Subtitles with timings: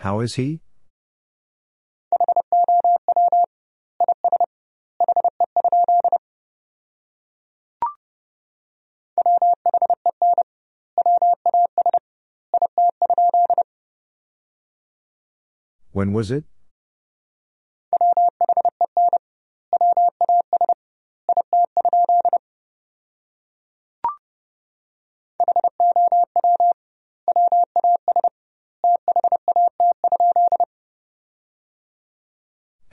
[0.00, 0.60] How is he?
[15.92, 16.44] When was it?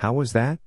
[0.08, 0.60] How was that?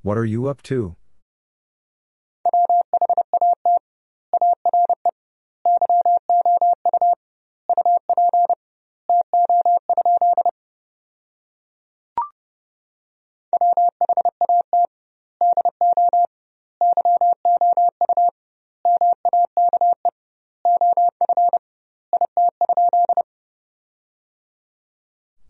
[0.00, 0.96] What are you up to?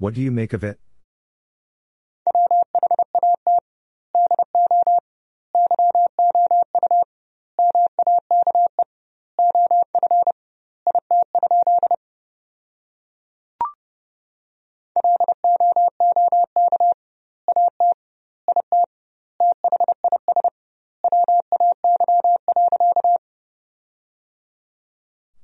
[0.04, 0.78] What do you make of it?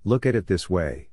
[0.05, 1.08] Look at it this way.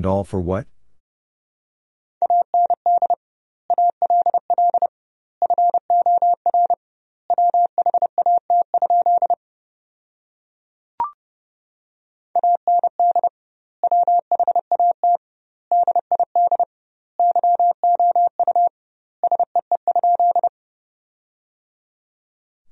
[0.00, 0.66] And all for what?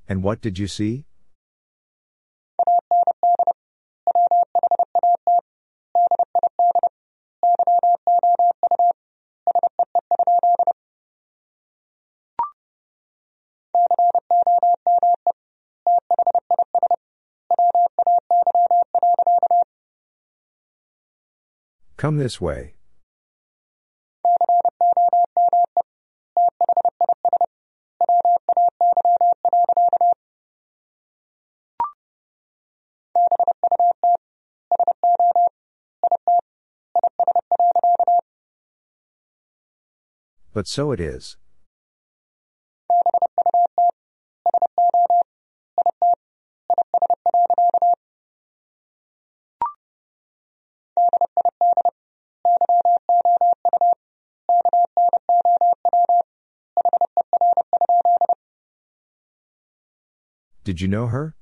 [0.09, 1.05] And what did you see?
[22.09, 22.73] Come this way.
[40.55, 41.37] But so it is.
[60.69, 61.35] Did you know her?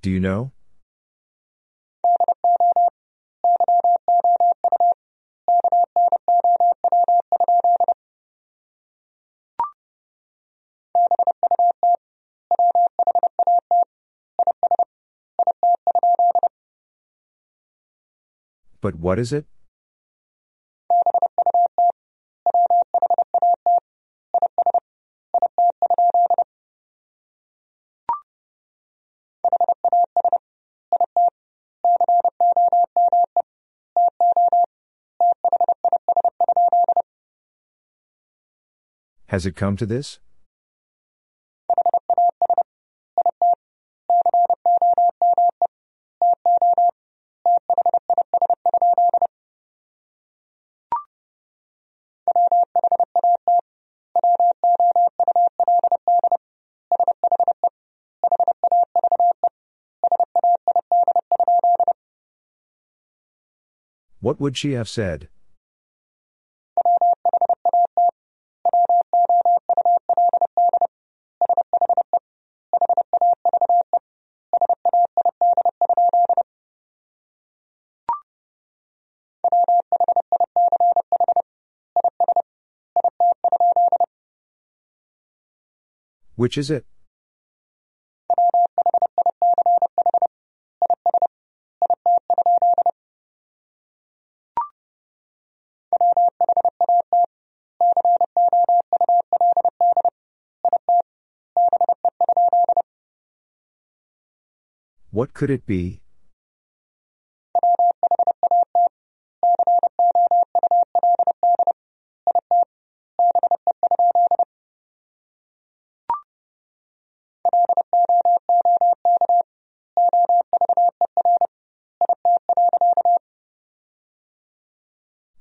[0.00, 0.55] Do you know?
[18.86, 19.46] But what is it?
[39.30, 40.20] Has it come to this?
[64.26, 65.28] What would she have said?
[86.34, 86.84] Which is it?
[105.16, 106.02] What could it be?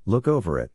[0.05, 0.74] Look over it.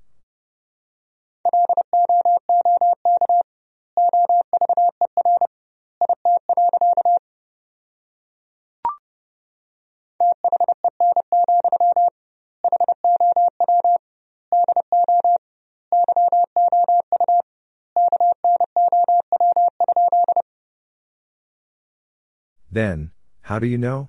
[22.80, 23.10] Then,
[23.42, 24.08] how do you know?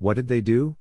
[0.00, 0.79] What did they do?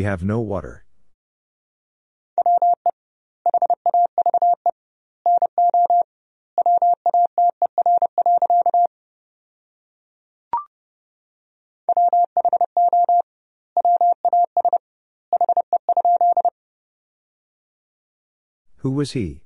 [0.00, 0.86] We have no water.
[18.78, 19.42] Who was he?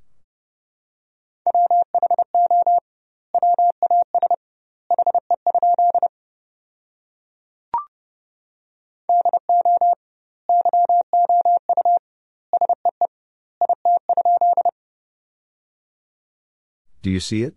[17.04, 17.54] Do you see it?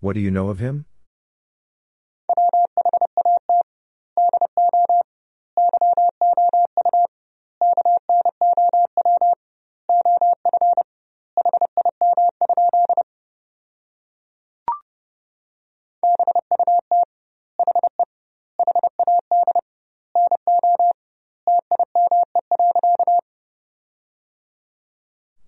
[0.00, 0.84] What do you know of him?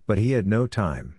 [0.09, 1.17] But he had no time.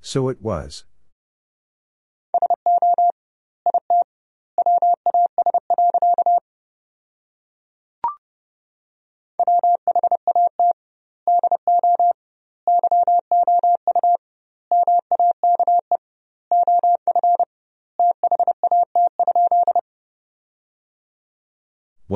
[0.00, 0.84] So it was.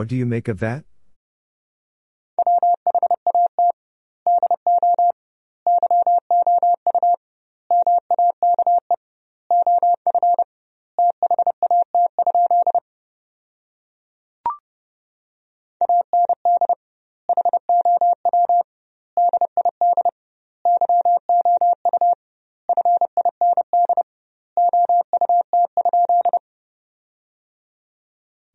[0.00, 0.86] What do you make of that?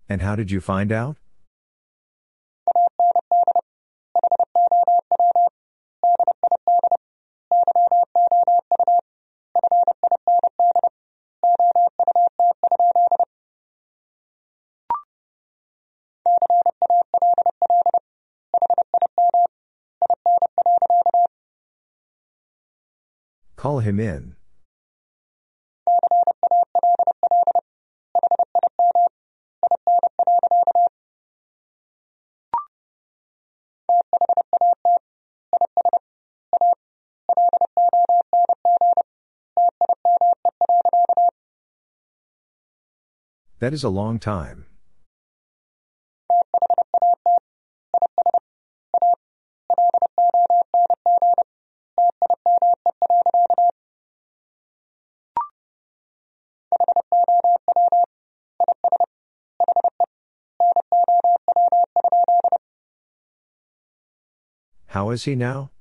[0.10, 1.18] And how did you find out?
[23.86, 24.36] him in.
[43.60, 44.66] That is a long time.
[65.16, 65.72] Is he now?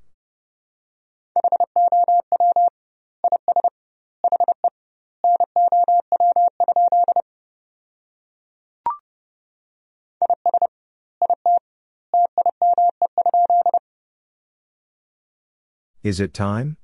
[16.05, 16.77] Is it time?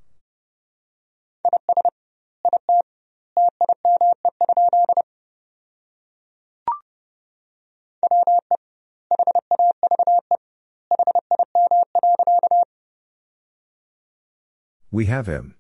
[15.01, 15.55] We have him.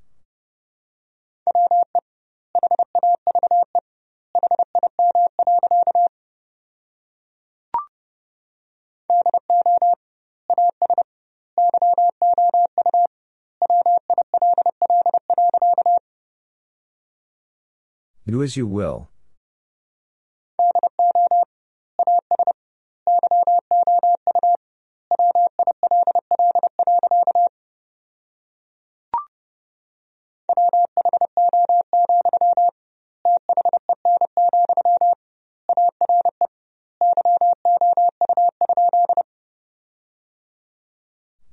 [18.26, 19.08] Do as you will.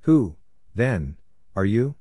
[0.07, 0.37] Who,
[0.73, 1.17] then,
[1.53, 1.95] are you?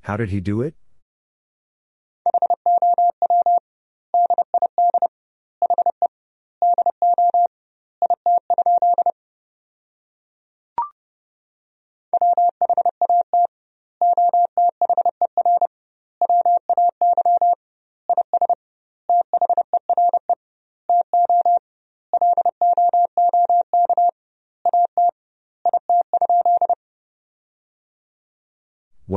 [0.00, 0.74] How did he do it?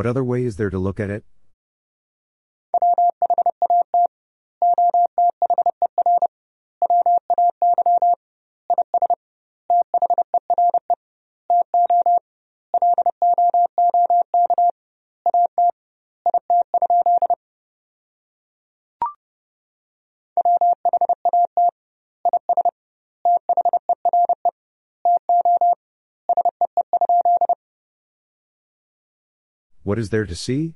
[0.03, 1.23] What other way is there to look at it?
[29.83, 30.75] What is there to see?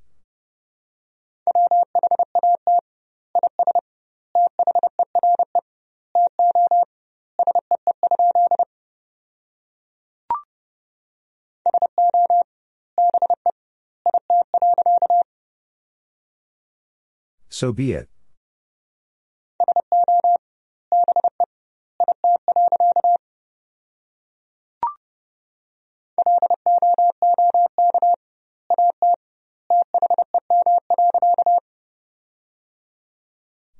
[17.49, 18.09] So be it.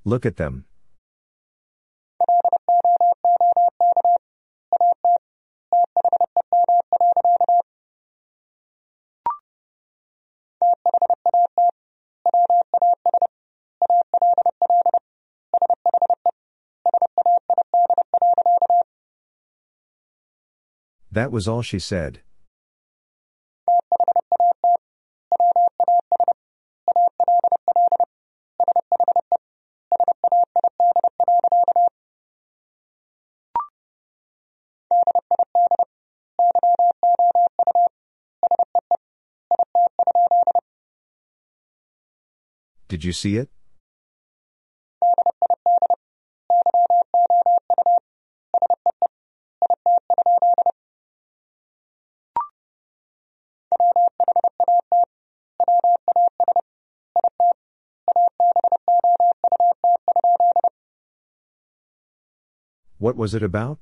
[0.08, 0.64] Look at them.
[21.12, 22.22] That was all she said.
[42.98, 43.48] Did you see it?
[62.98, 63.78] What was it about?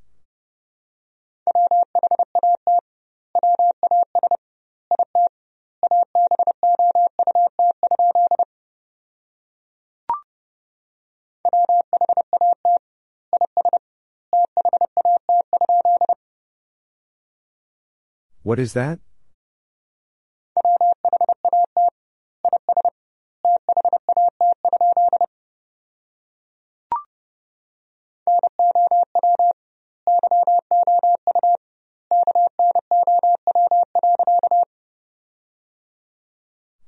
[18.46, 19.00] What is that?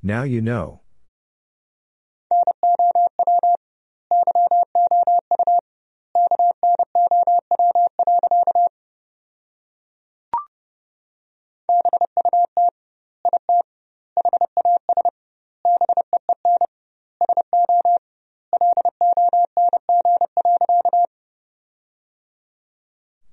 [0.03, 0.86] Now you know.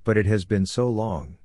[0.05, 1.39] But it has been so long.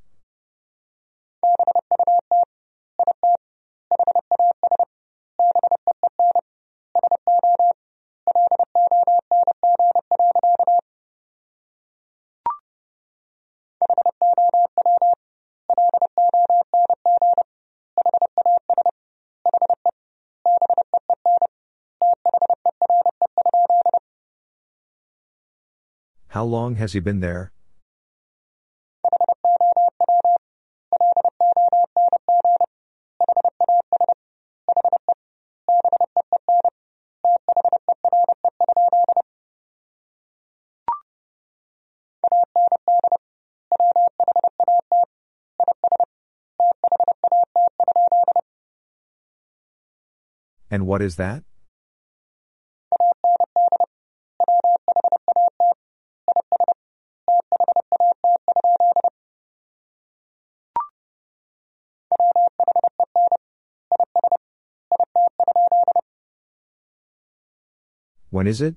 [26.27, 27.51] How long has he been there?
[50.71, 51.43] And what is that?
[68.29, 68.75] When is it?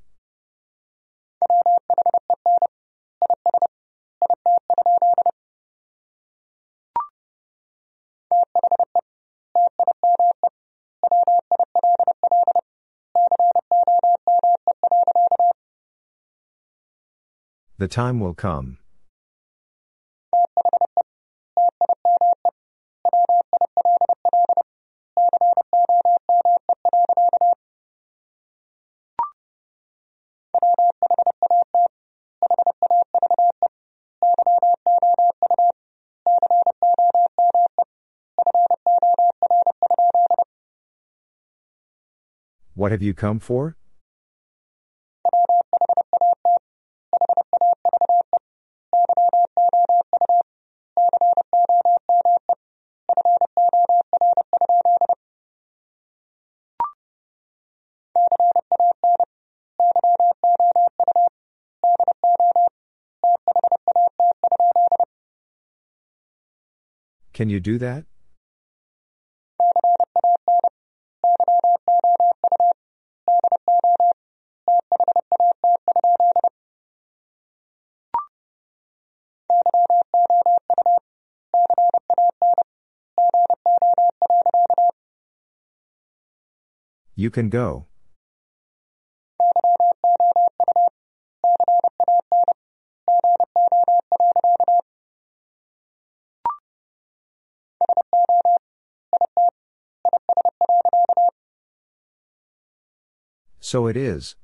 [17.83, 18.79] The time will come.
[42.75, 43.75] What have you come for?
[67.33, 68.05] Can you do that?
[87.15, 87.87] You can go.
[103.73, 104.37] So it is.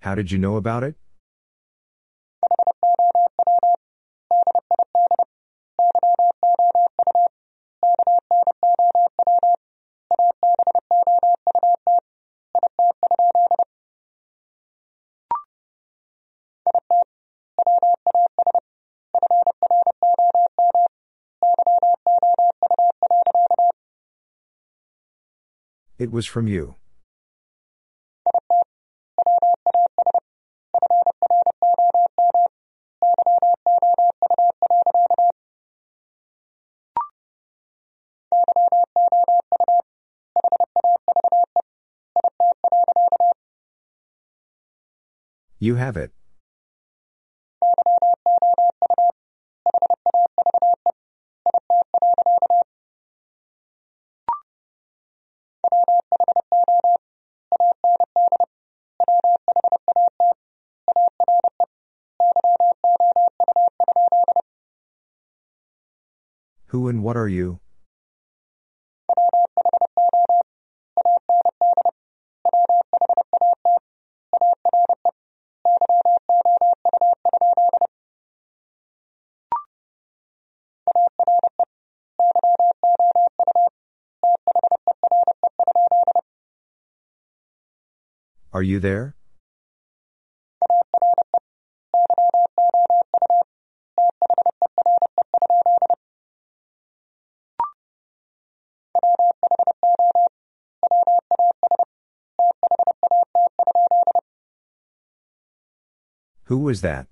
[0.00, 1.07] How did you know about it?
[25.98, 26.76] It was from you.
[45.58, 46.12] You have it.
[67.08, 67.58] What are you?
[88.52, 89.17] Are you there?
[106.48, 107.06] Who was that?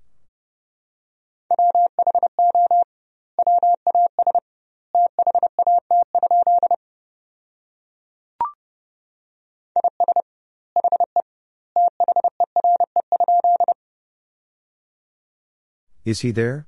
[16.03, 16.65] Is he there?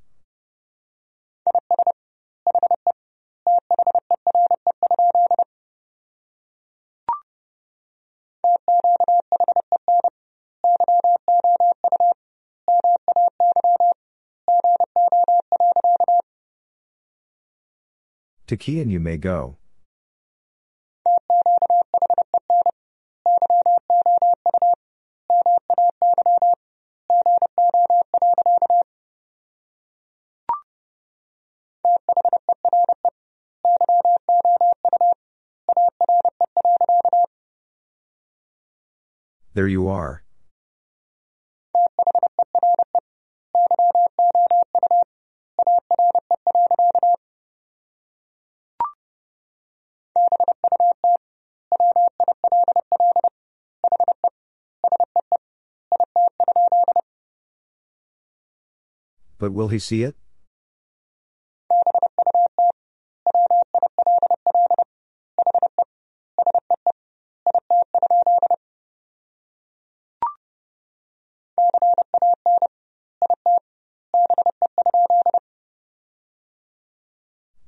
[18.50, 19.58] To key and you may go.
[39.54, 40.24] There you are.
[59.40, 60.16] But will he see it?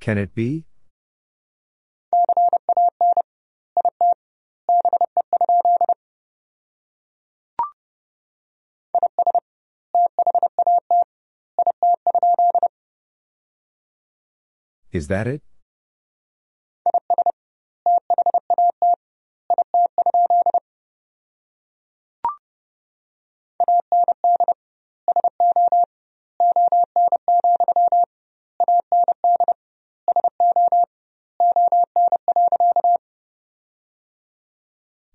[0.02, 0.66] Can it be?
[14.92, 15.42] Is that it?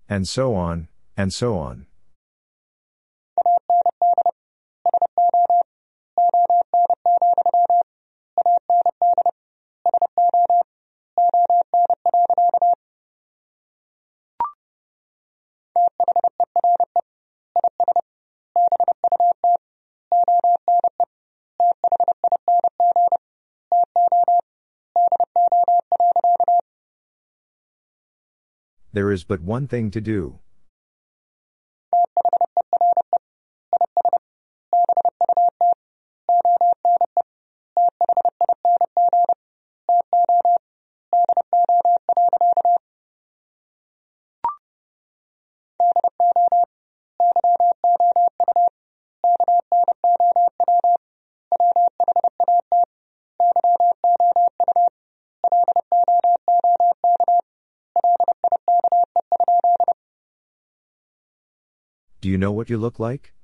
[0.09, 1.85] And so on, and so on.
[28.97, 30.39] There is but one thing to do.
[62.67, 63.36] What you look like?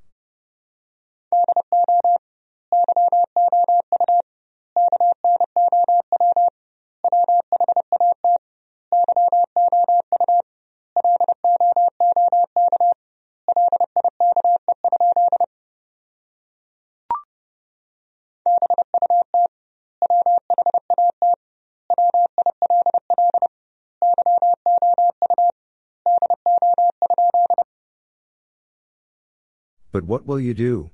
[29.93, 30.89] But what will you do?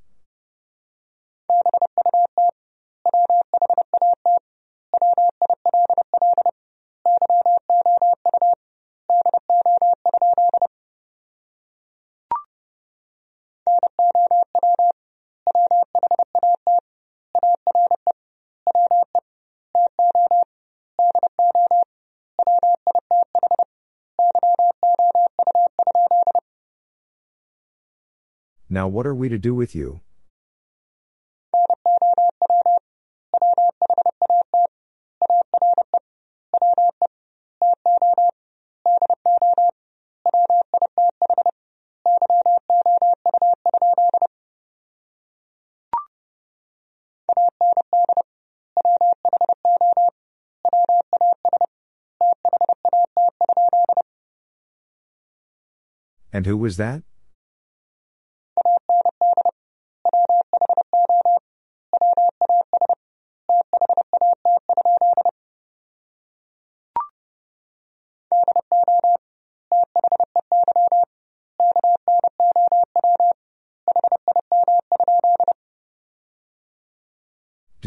[28.79, 29.99] Now what are we to do with you?
[56.31, 57.03] And who was that?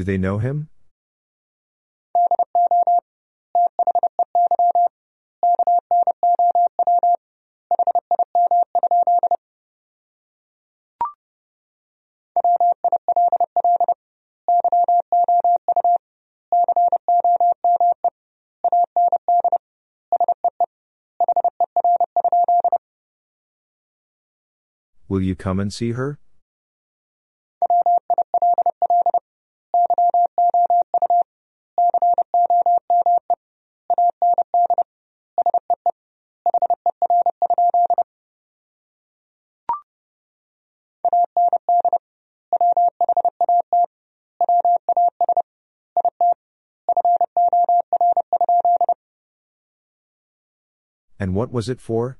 [0.03, 0.69] Do they know him?
[25.09, 26.19] Will you come and see her?
[51.33, 52.19] And what was it for?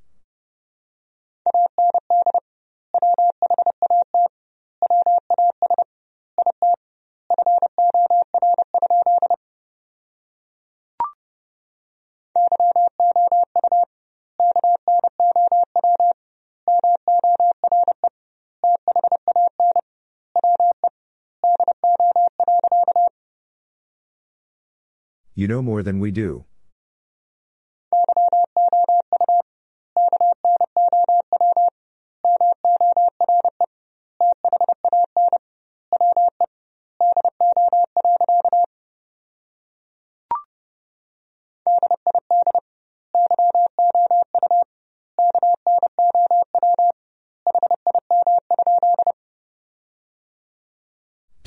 [25.35, 26.47] You know more than we do.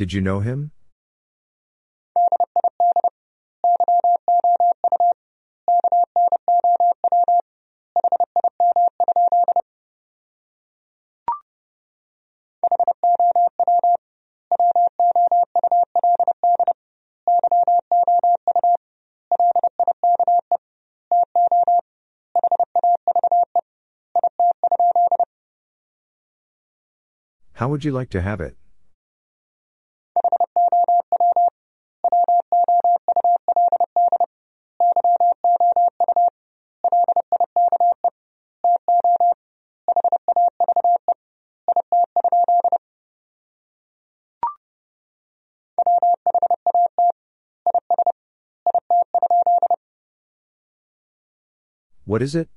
[0.06, 0.72] Did you know him?
[27.54, 28.56] How would you like to have it?
[52.06, 52.50] What is it?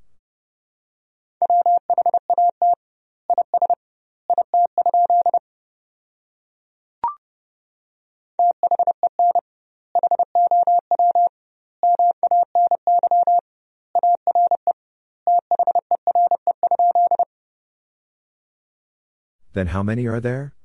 [19.54, 20.57] Then how many are there?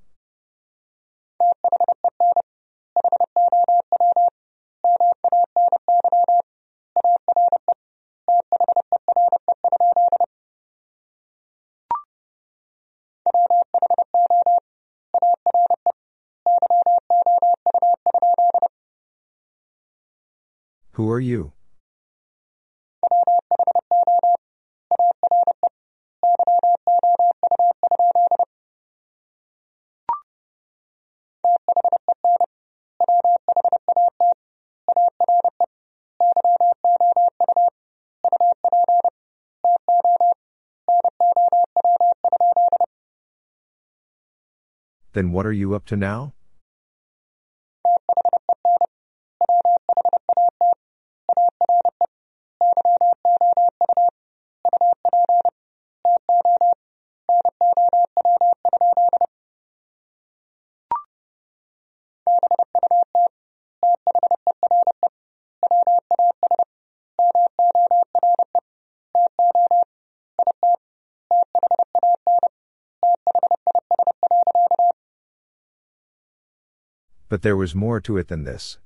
[21.04, 21.52] Who are you?
[45.12, 46.32] Then what are you up to now?
[77.34, 78.78] But there was more to it than this.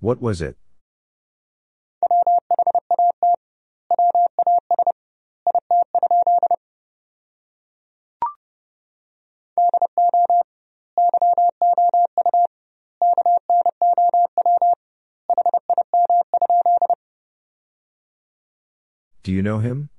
[0.00, 0.56] What was it?
[19.26, 19.90] Do you know him?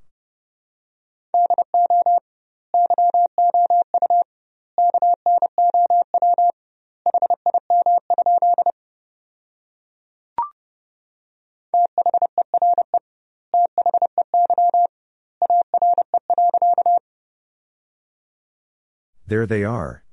[19.27, 20.06] There they are.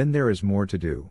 [0.00, 1.10] Then there is more to do.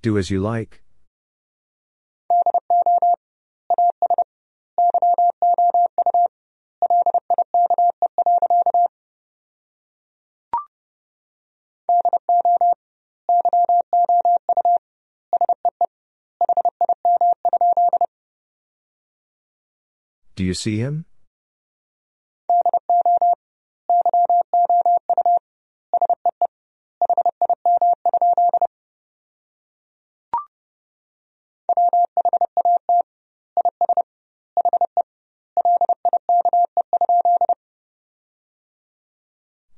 [0.00, 0.82] Do as you like.
[20.42, 21.04] Do you see him?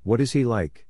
[0.02, 0.86] What is he like?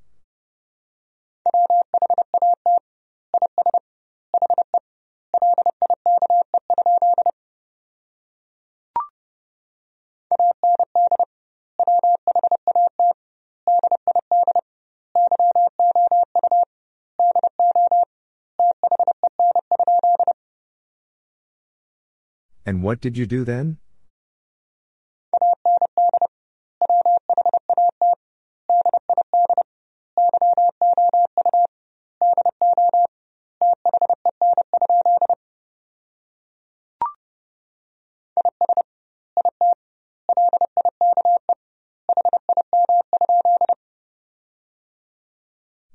[22.84, 23.78] What did you do then?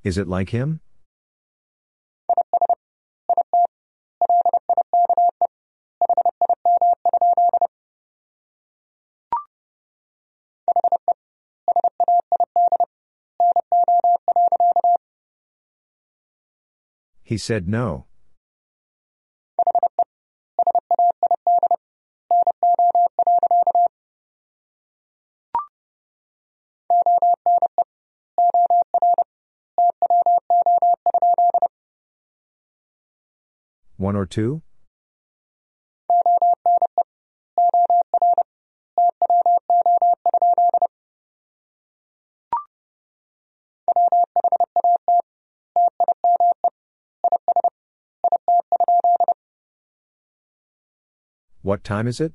[0.04, 0.80] Is it like him?
[17.30, 18.06] He said no.
[33.98, 34.64] One or two?
[51.70, 52.34] What time is it?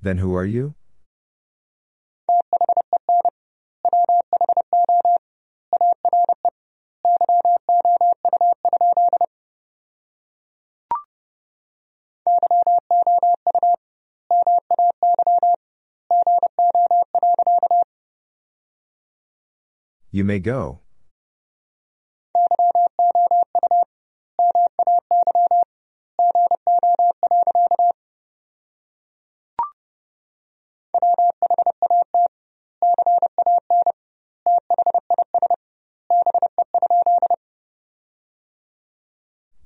[0.00, 0.74] Then who are you?
[20.16, 20.80] You may go.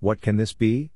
[0.00, 0.90] What can this be?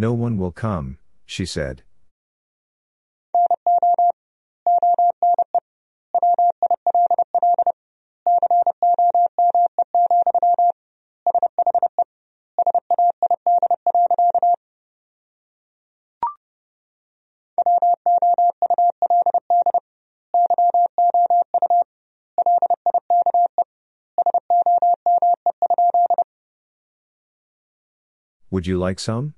[0.00, 1.82] No one will come, she said.
[28.52, 29.34] Would you like some?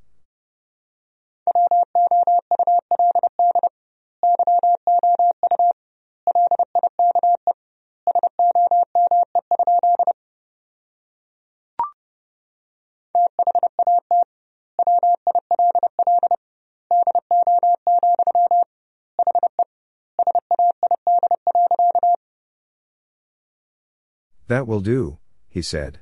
[24.71, 25.19] Will do,
[25.49, 25.99] he said.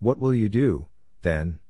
[0.00, 0.86] What will you do,
[1.22, 1.60] then?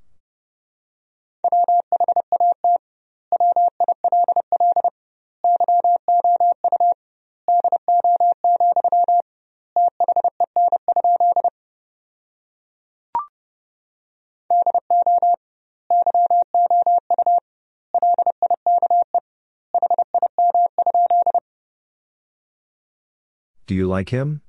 [23.72, 24.42] Do you like him?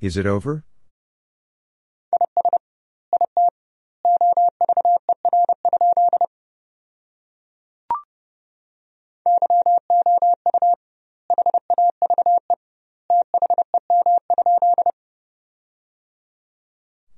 [0.00, 0.64] Is it over?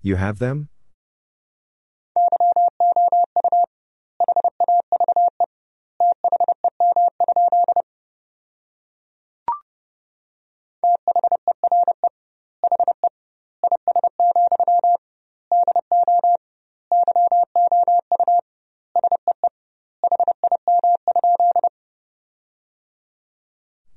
[0.09, 0.71] You have them?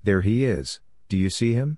[0.04, 1.78] There he is, do you see him?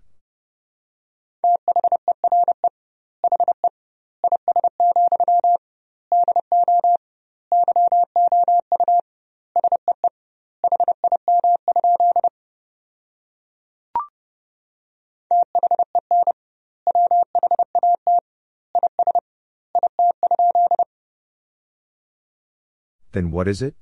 [23.13, 23.75] Then what is it?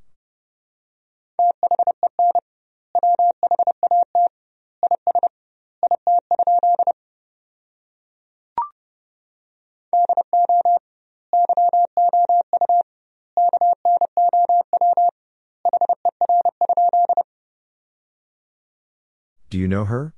[19.50, 20.11] Do you know her?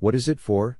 [0.00, 0.78] What is it for?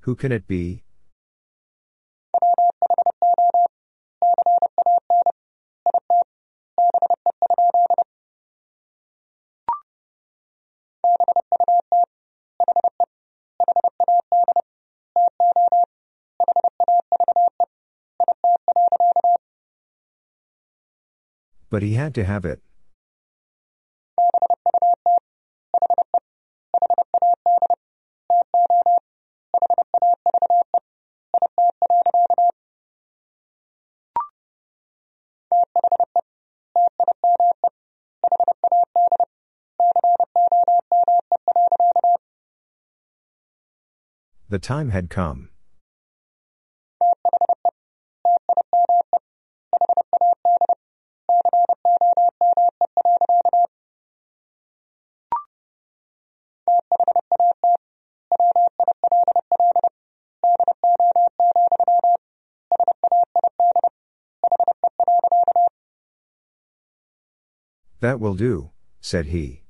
[0.00, 0.87] Who can it be?
[21.70, 22.60] But he had to have it.
[44.50, 45.50] The time had come.
[68.00, 68.70] That will do,
[69.00, 69.62] said he.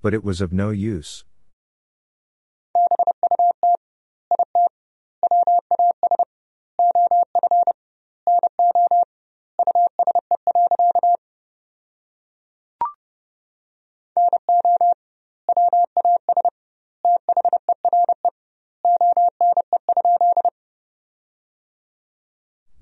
[0.00, 1.24] But it was of no use.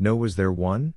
[0.02, 0.94] No, was there one?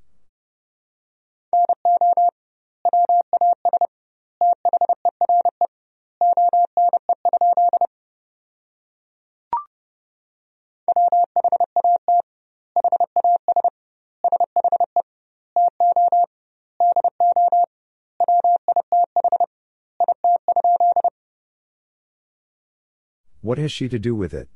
[23.42, 24.50] What has she to do with it?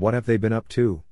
[0.00, 1.02] What have they been up to?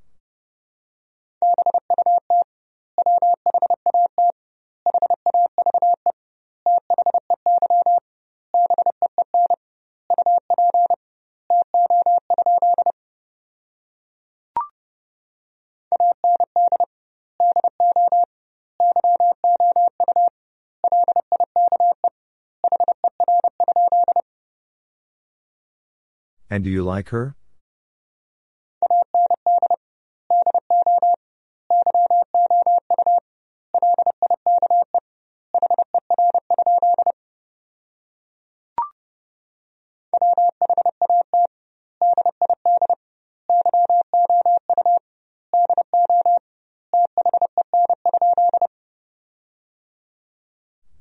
[26.51, 27.37] And do you like her?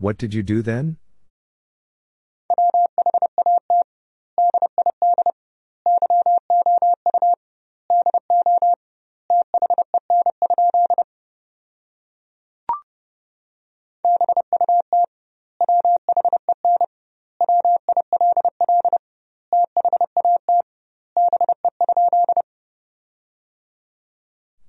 [0.08, 0.96] What did you do then?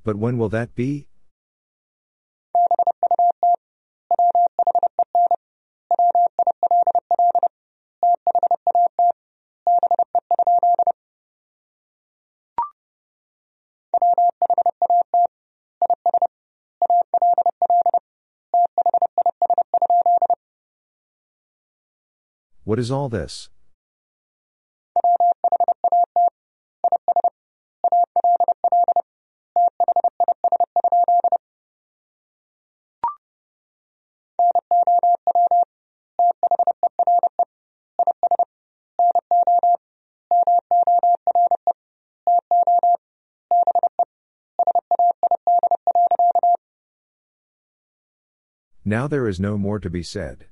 [0.03, 1.07] But when will that be?
[22.68, 23.48] What is all this?
[48.84, 50.48] Now there is no more to be said.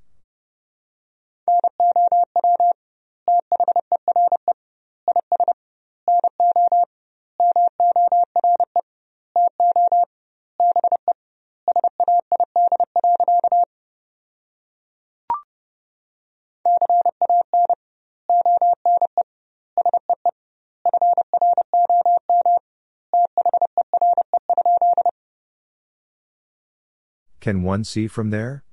[27.47, 28.65] Can one see from there?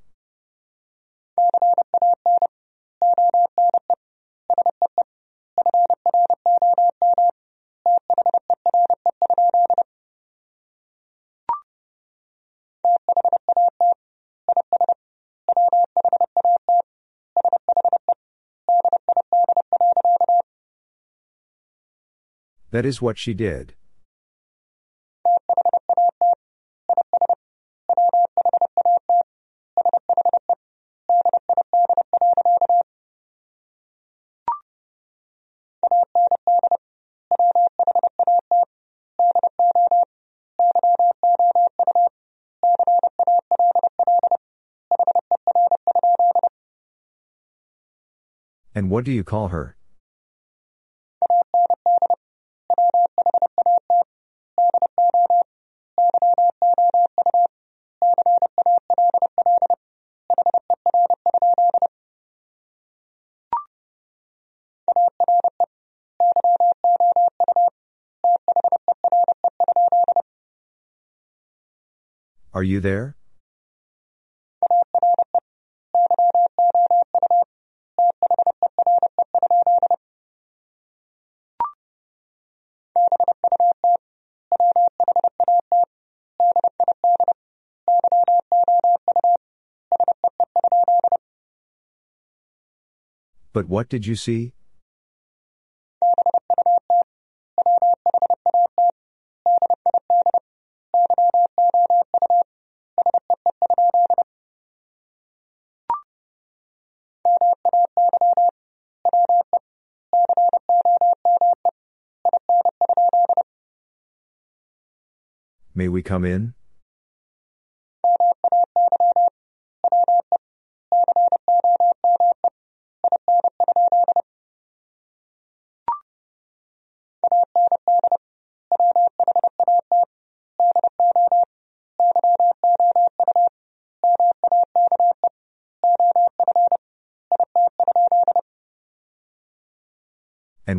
[22.71, 23.75] That is what she did.
[48.93, 49.75] What do you call her?
[72.53, 73.15] Are you there?
[93.53, 94.51] But what did you see?
[115.75, 116.55] May we come in?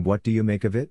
[0.05, 0.91] And what do you make of it?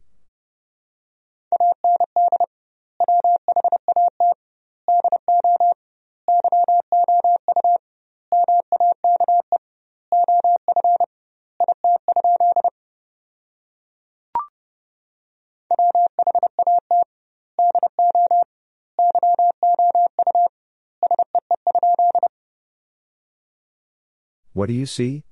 [24.54, 25.24] What do you see?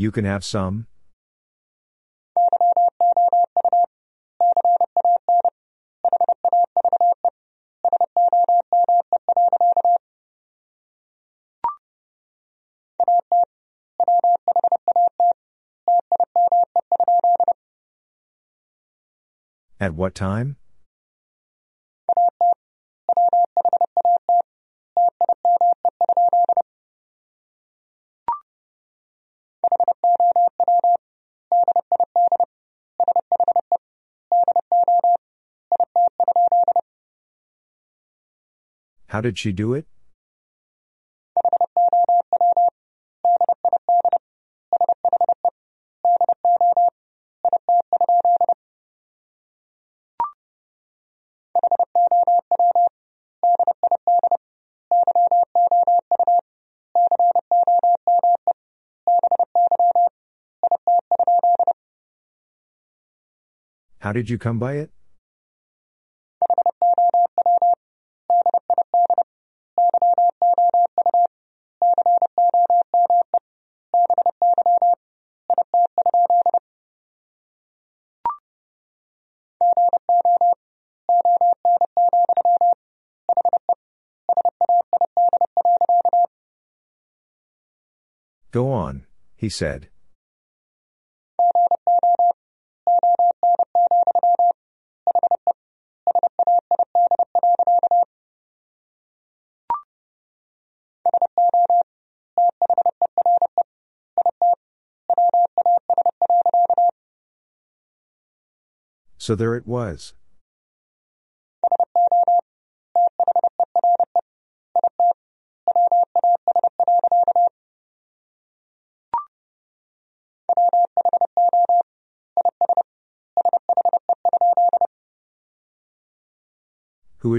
[0.00, 0.86] You can have some?
[19.78, 20.56] At what time?
[39.10, 39.86] How did she do it?
[63.98, 64.92] How did you come by it?
[88.52, 89.88] Go on, he said.
[109.16, 110.14] So there it was.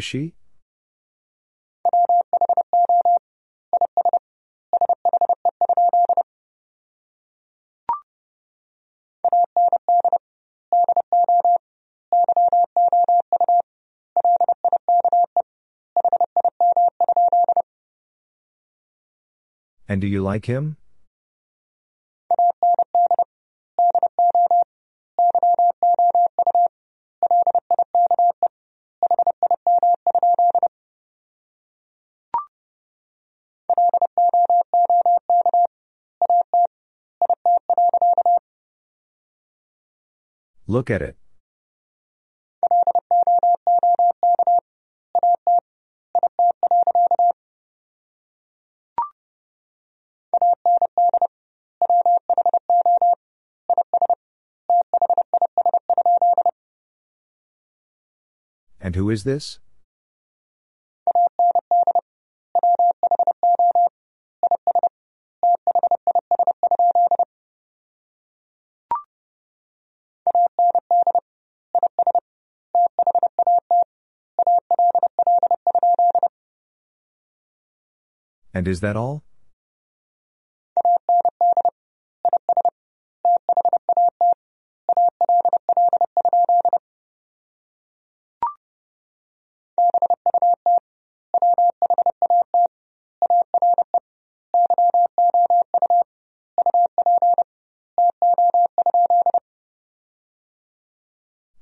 [0.02, 0.34] Is she?
[19.88, 20.78] And do you like him?
[40.72, 41.18] Look at it.
[58.80, 59.60] And who is this?
[78.62, 79.24] And is that all?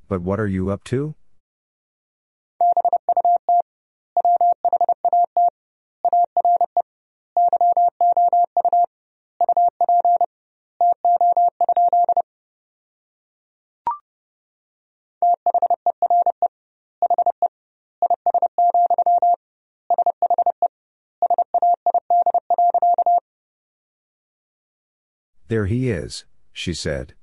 [0.10, 1.16] But what are you up to?
[25.50, 27.16] There he is, she said.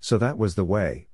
[0.00, 1.09] So that was the way.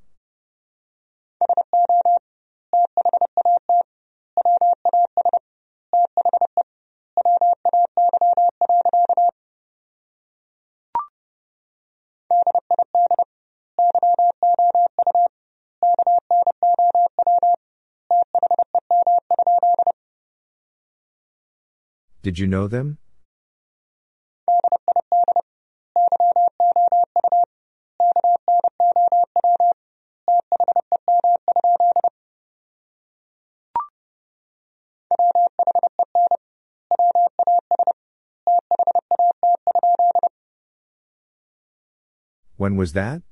[22.26, 22.98] Did you know them?
[42.56, 43.22] When was that?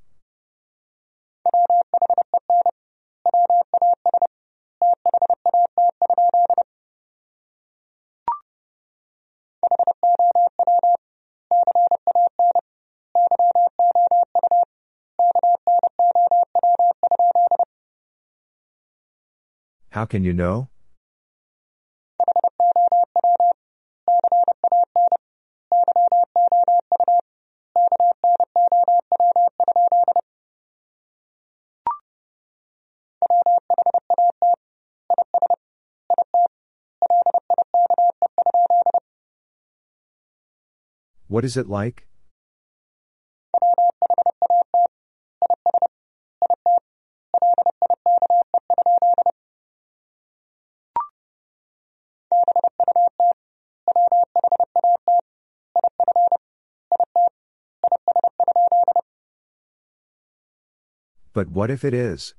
[20.04, 20.68] How can you know?
[41.28, 42.06] What is it like?
[61.34, 62.32] But what if it is?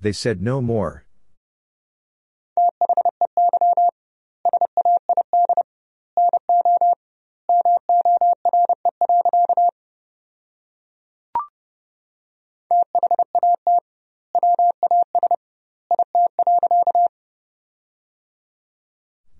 [0.00, 1.01] They said no more.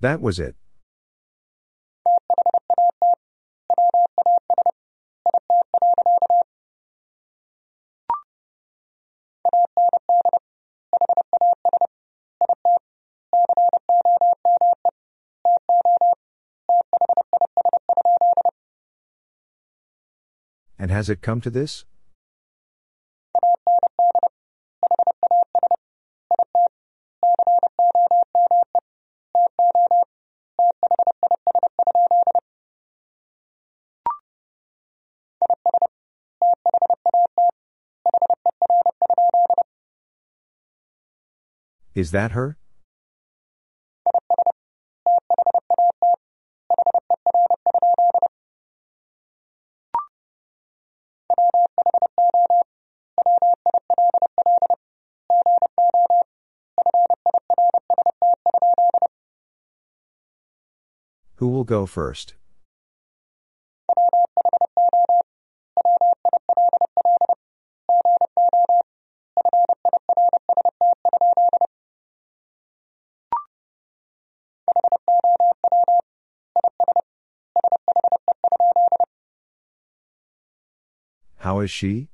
[0.03, 0.57] That was it.
[20.81, 21.85] And has it come to this?
[41.95, 42.57] Is that her?
[61.37, 62.35] Who will go first?
[81.63, 82.09] Is she?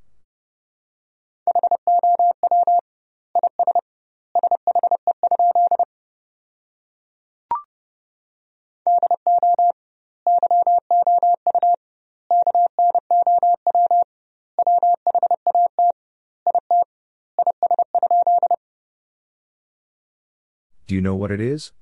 [20.87, 21.73] Do you know what it is?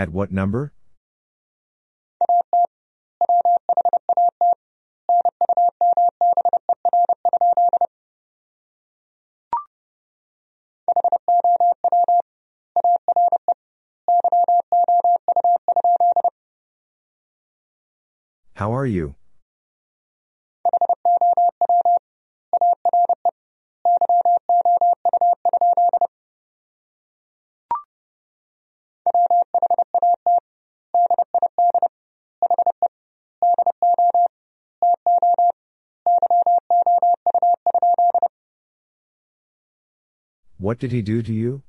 [0.00, 0.72] At what number?
[18.54, 19.19] How are you?
[40.70, 41.62] What did he do to you?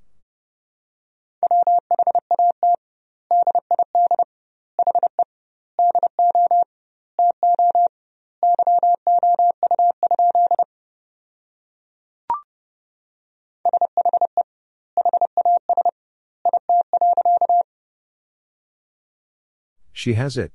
[19.92, 20.52] She has it.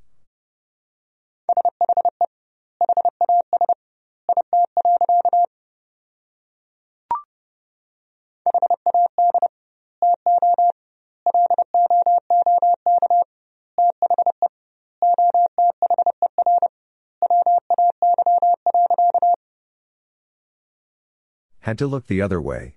[21.67, 22.77] Had to look the other way.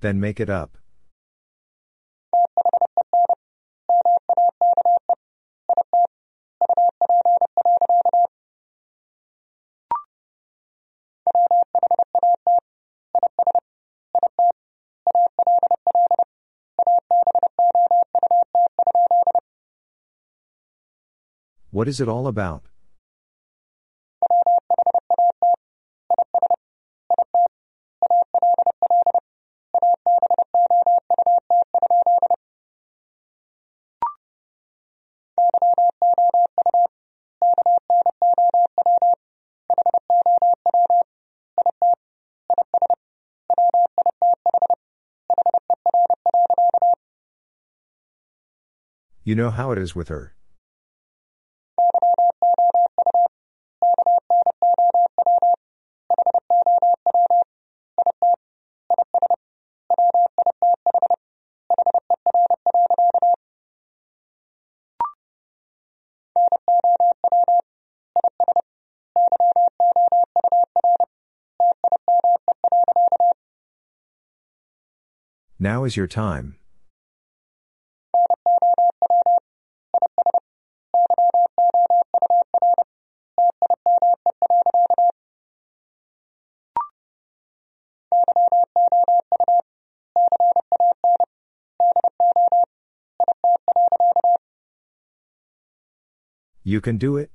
[0.00, 0.77] Then make it up.
[21.78, 22.64] What is it all about?
[49.22, 50.37] You know how it is with her.
[75.88, 76.54] Is your time.
[96.62, 97.30] You can do it?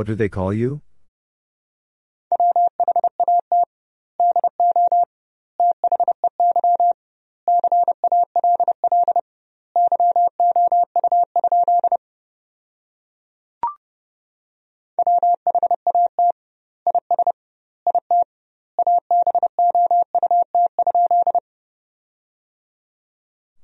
[0.00, 0.80] What do they call you?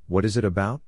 [0.06, 0.82] What is it about?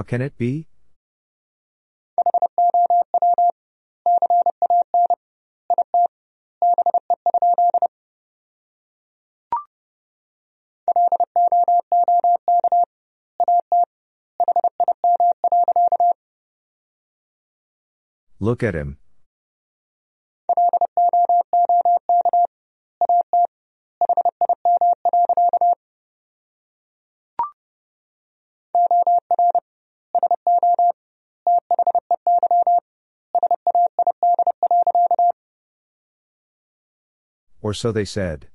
[0.00, 0.66] How can it be?
[18.38, 18.96] Look at him.
[37.70, 38.48] Or so they said.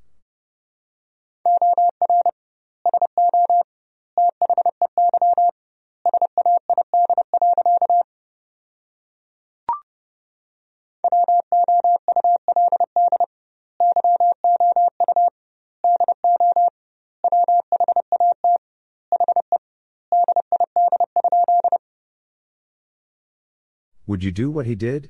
[24.07, 25.09] Would you do what he did?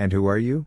[0.00, 0.66] And who are you?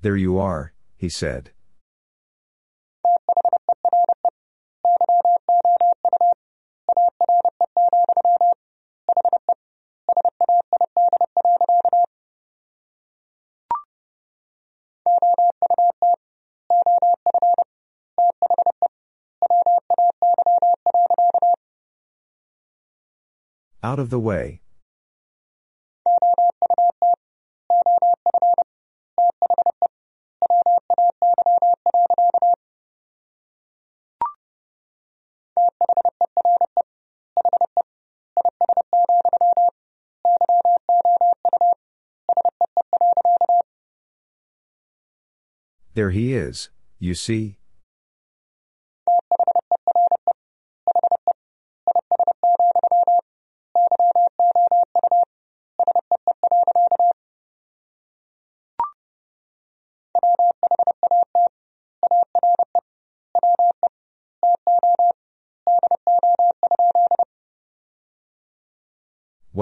[0.00, 1.50] There you are, he said.
[23.94, 24.60] Out of the way.
[45.94, 47.58] There he is, you see.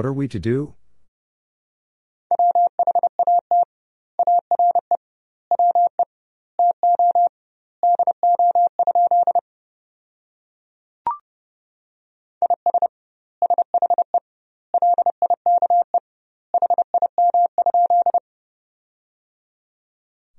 [0.03, 0.75] What are we to do?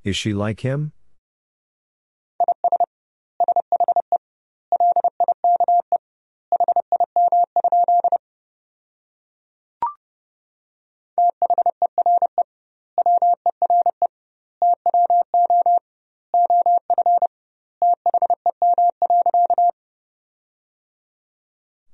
[0.04, 0.92] Is she like him?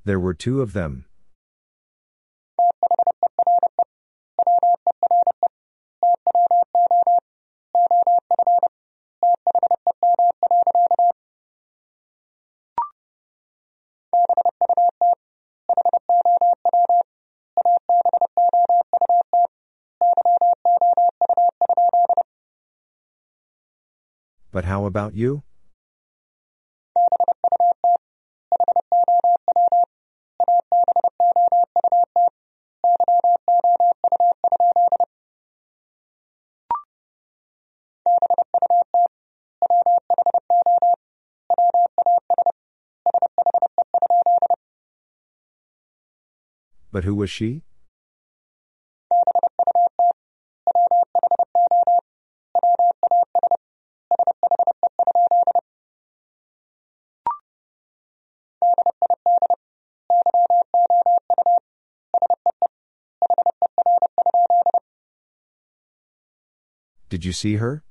[0.10, 1.06] There were two of them.
[24.52, 25.44] But how about you?
[47.00, 47.62] But who was she?
[67.08, 67.82] Did you see her?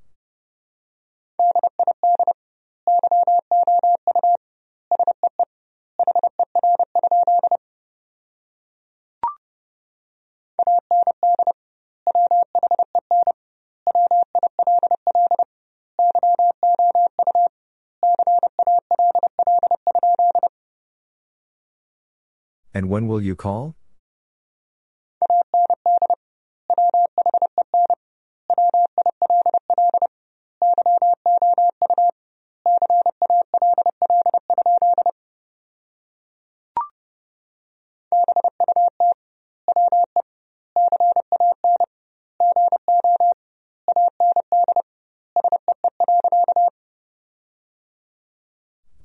[22.98, 23.76] When will you call?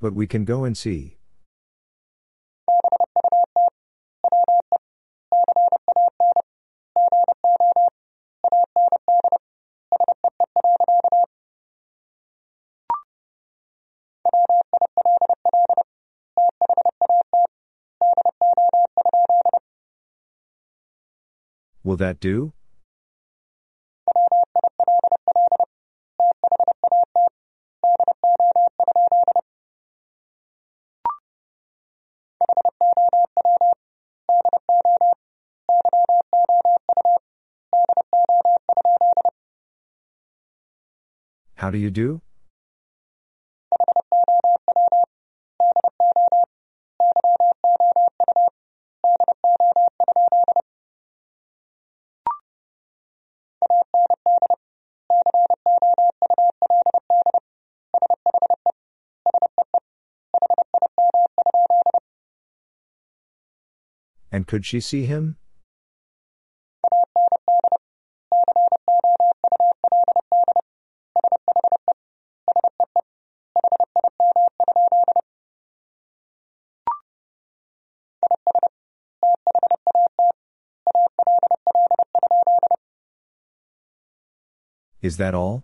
[0.02, 1.23] But we can go and see.
[21.94, 22.53] Will that do?
[41.57, 42.23] How do you do?
[64.44, 65.38] And could she see him?
[85.02, 85.64] Is that all?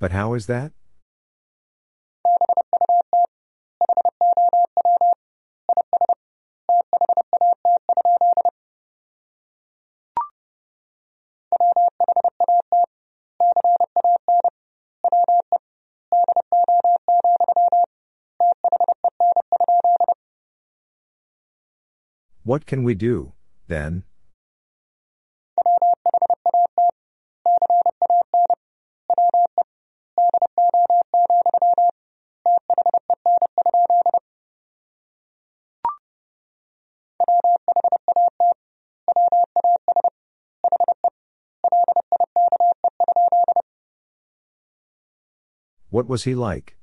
[0.00, 0.72] But how is that?
[22.44, 23.34] What can we do,
[23.66, 24.04] then?
[45.98, 46.76] What was he like?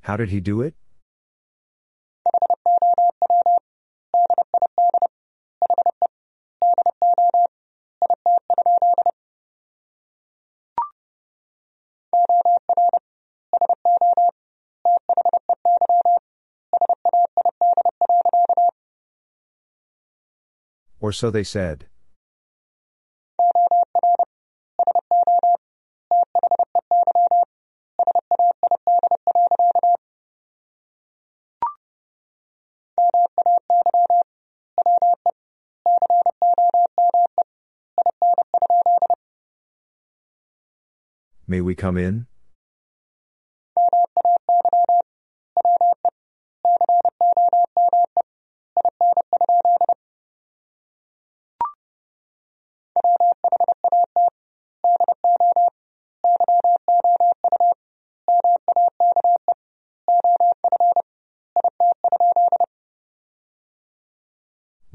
[0.00, 0.74] How did he do it?
[21.12, 21.88] Or so they said.
[41.46, 42.26] May we come in?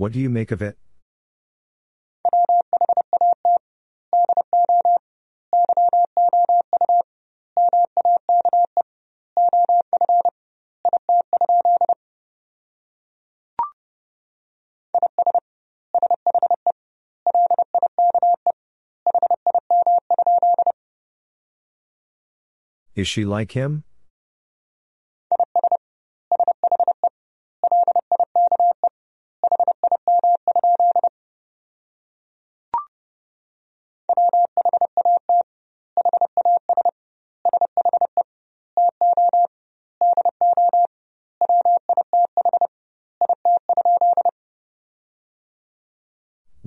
[0.07, 0.77] What do you make of it?
[22.95, 23.84] Is she like him?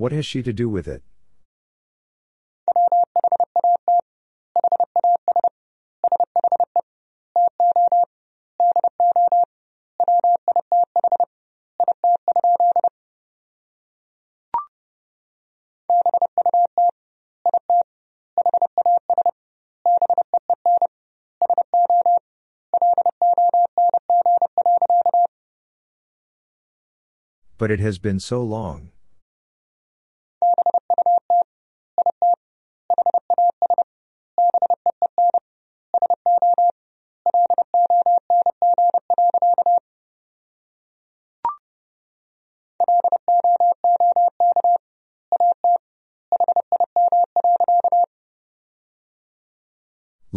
[0.01, 1.03] What has she to do with it?
[27.59, 28.93] But it has been so long.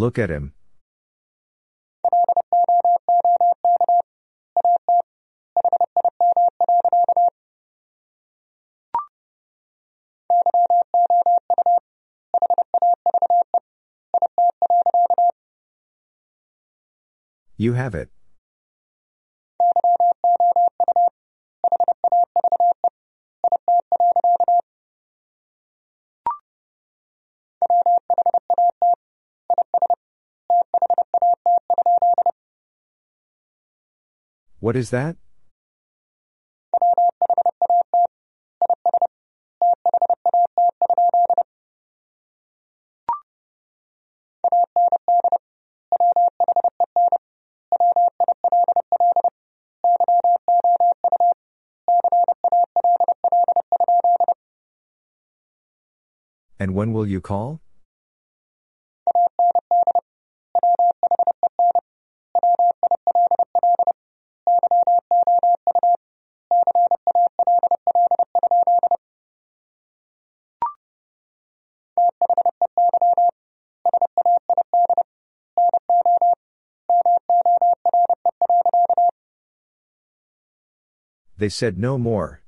[0.03, 0.51] Look at him.
[17.55, 18.09] You have it.
[34.63, 35.17] What is that?
[56.57, 57.62] And when will you call?
[81.43, 82.39] They said no more.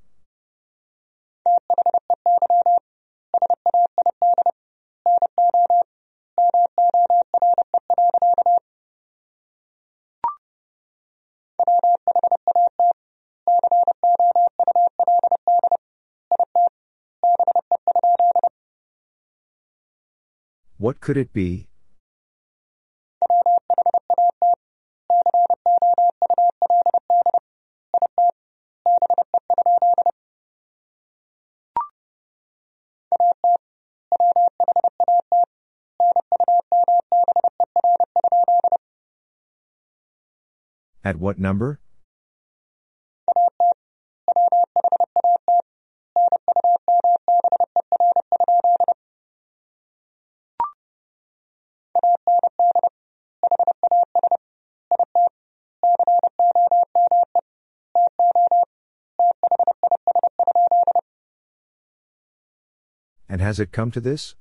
[20.77, 21.67] What could it be?
[41.05, 41.79] At what number?
[63.29, 64.33] And has it come to this?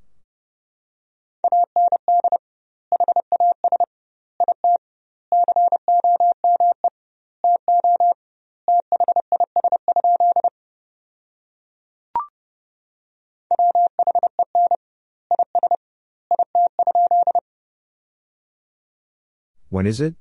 [19.74, 20.14] When is it?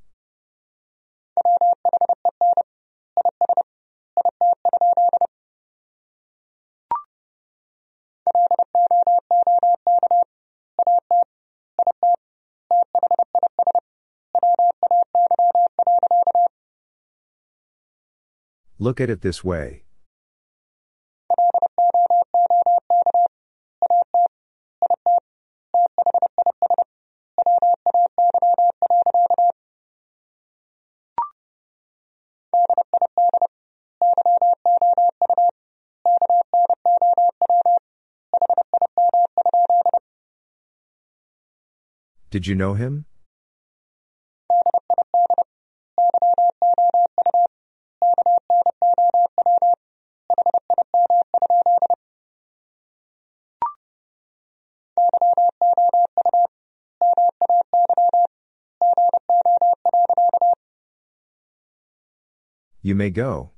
[18.79, 19.83] Look at it this way.
[42.33, 43.05] Did you know him?
[62.81, 63.51] You may go.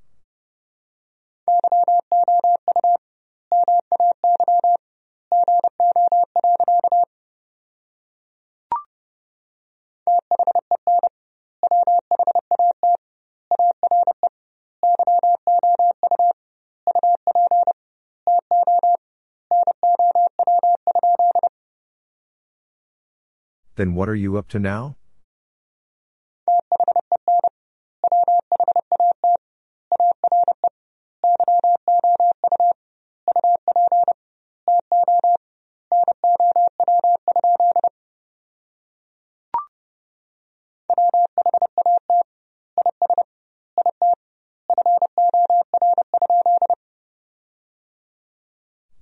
[23.76, 24.96] Then what are you up to now?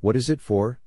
[0.02, 0.82] What is it for?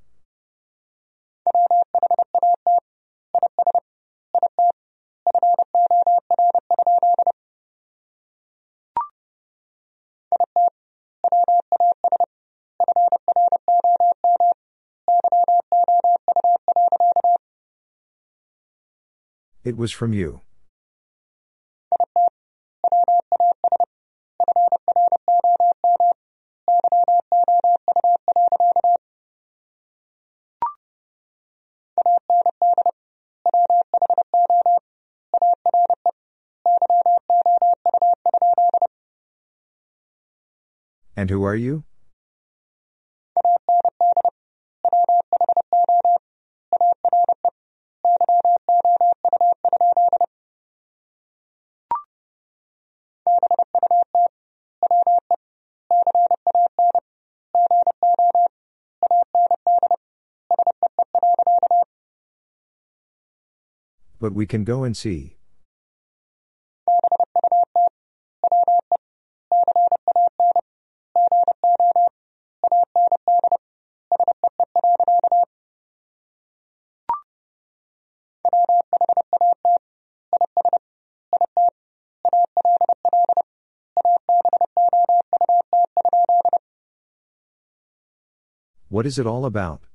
[19.67, 20.39] It was from you.
[41.17, 41.86] And who are you?
[64.27, 65.37] But we can go and see.
[88.89, 89.86] What is it all about?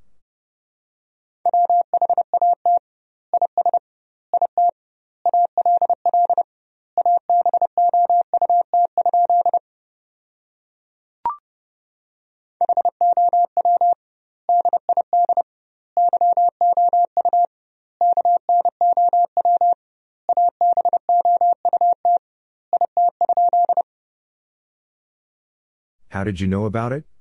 [26.23, 27.11] How did you know about it?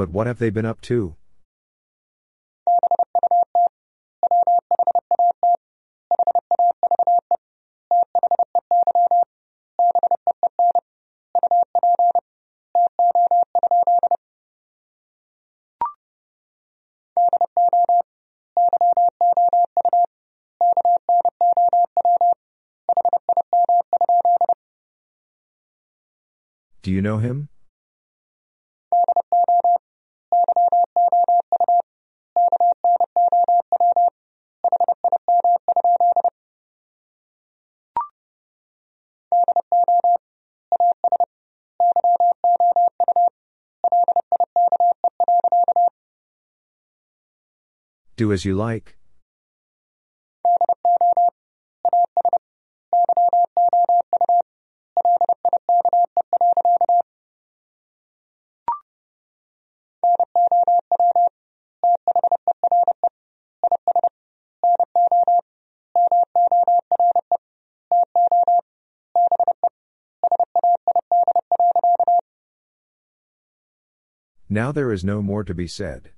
[0.00, 1.14] But what have they been up to?
[26.80, 27.49] Do you know him?
[48.20, 48.98] Do as you like.
[74.50, 76.10] Now there is no more to be said.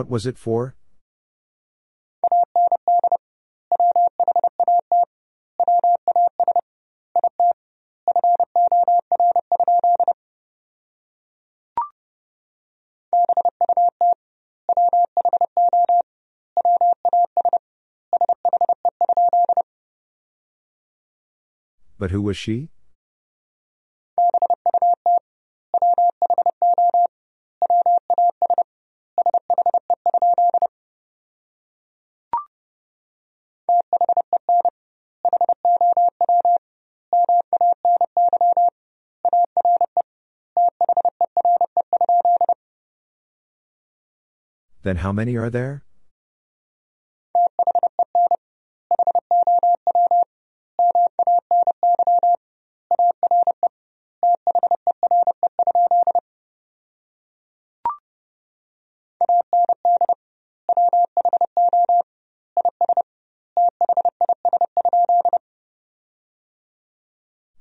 [0.00, 0.74] What was it for?
[21.98, 22.70] But who was she?
[44.90, 45.84] Then how many are there?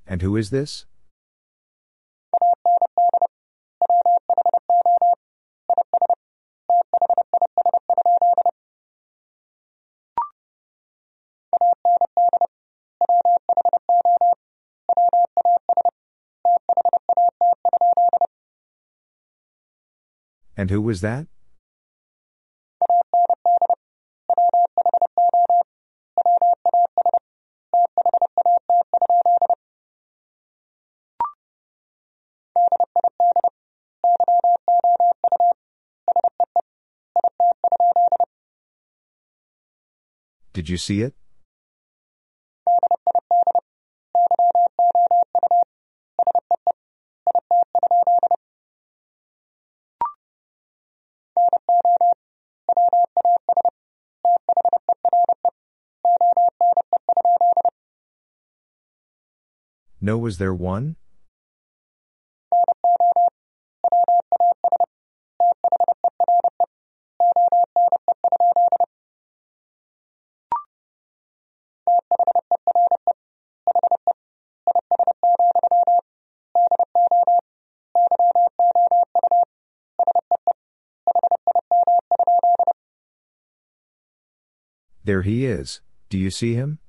[0.08, 0.88] And who is this?
[20.60, 21.26] And who was that?
[40.52, 41.14] Did you see it?
[60.10, 60.96] No, was there one?
[85.04, 85.82] There he is.
[86.10, 86.80] Do you see him?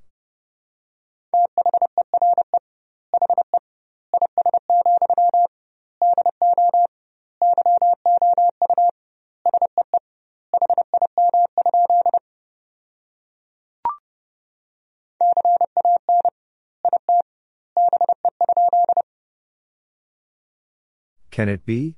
[21.41, 21.97] Can it be?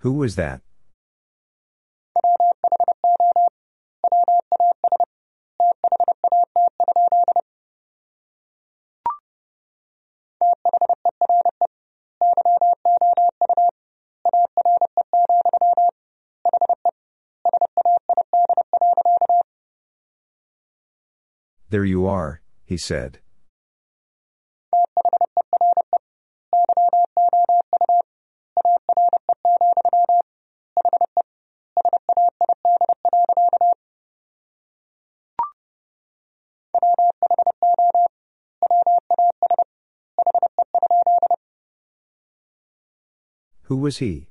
[0.00, 0.60] Who was that?
[21.74, 23.18] There you are, he said.
[43.62, 44.28] Who was he?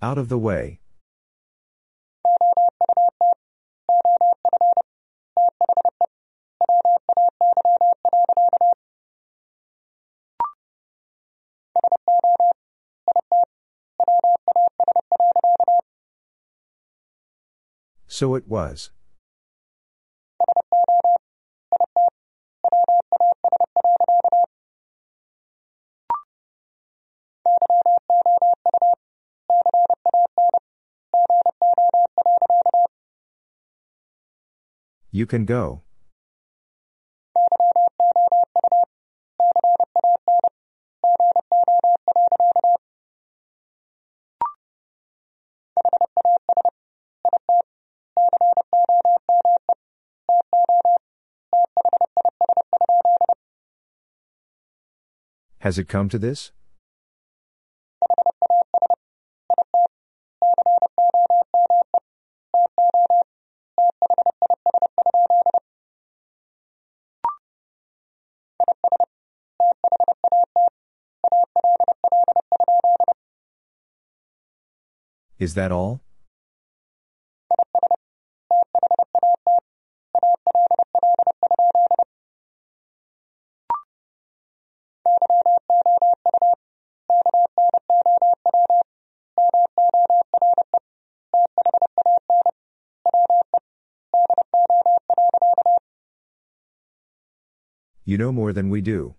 [0.00, 0.78] Out of the way.
[18.06, 18.90] So it was.
[35.18, 35.82] You can go.
[55.58, 56.52] Has it come to this?
[75.48, 76.02] Is that all?
[98.04, 99.17] You know more than we do.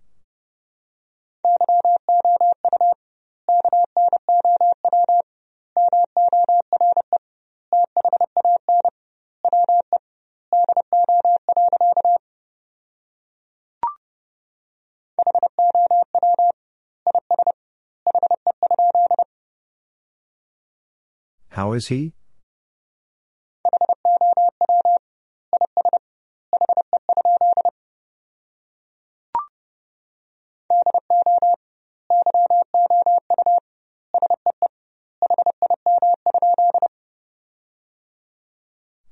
[21.60, 22.14] How is he?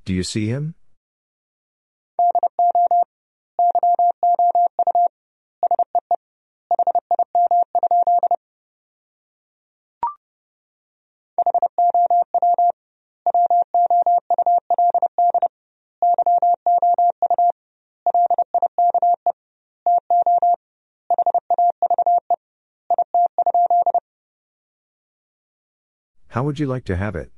[0.07, 0.75] Do you see him?
[26.49, 27.31] Would you like to have it?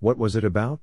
[0.00, 0.80] What was it about?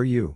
[0.00, 0.34] Are you?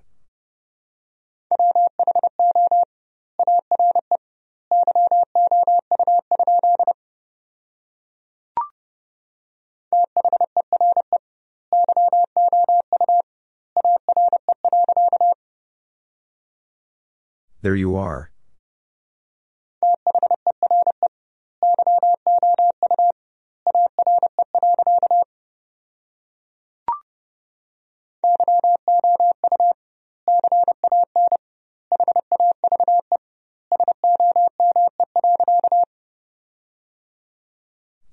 [17.62, 18.33] There you are.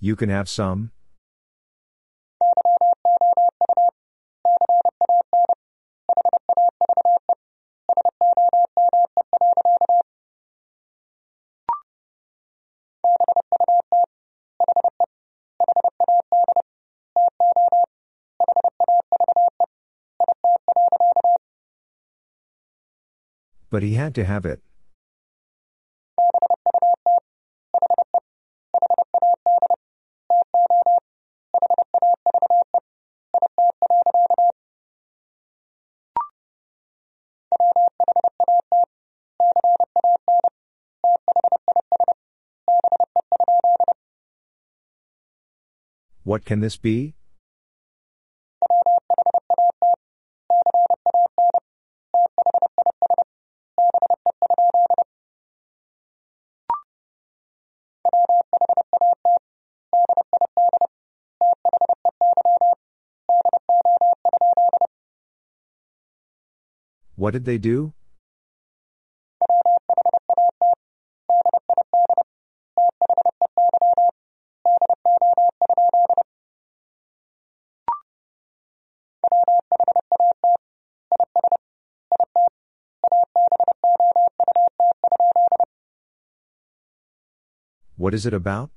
[0.03, 0.89] You can have some?
[23.69, 24.63] But he had to have it.
[46.31, 47.13] What can this be?
[67.17, 67.91] What did they do?
[88.01, 88.71] What is it about?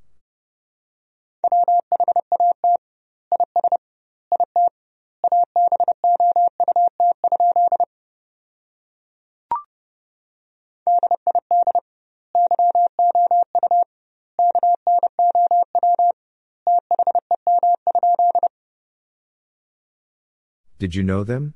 [20.79, 21.55] Did you know them?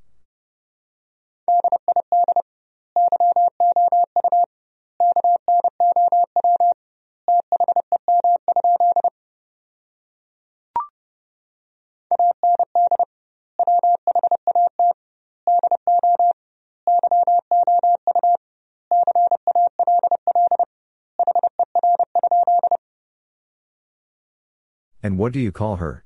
[25.09, 26.05] And what do you call her?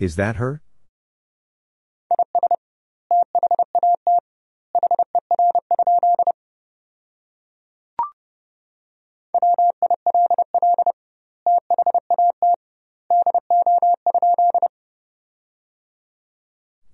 [0.00, 0.60] Is that her?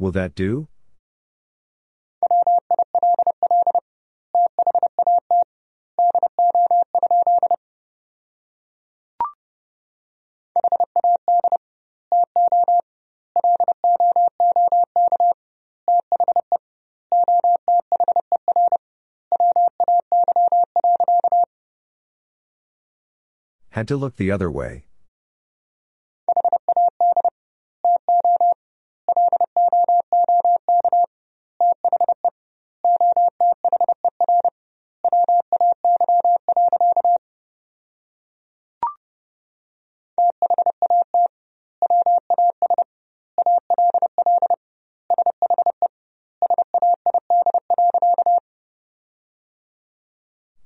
[0.04, 0.68] Will that do?
[23.70, 24.84] Had to look the other way.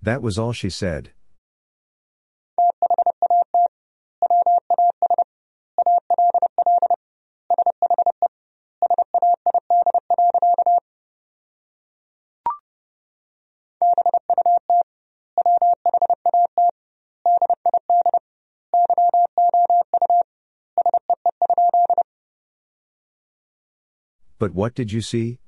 [0.08, 1.10] That was all she said.
[24.38, 25.38] But what did you see?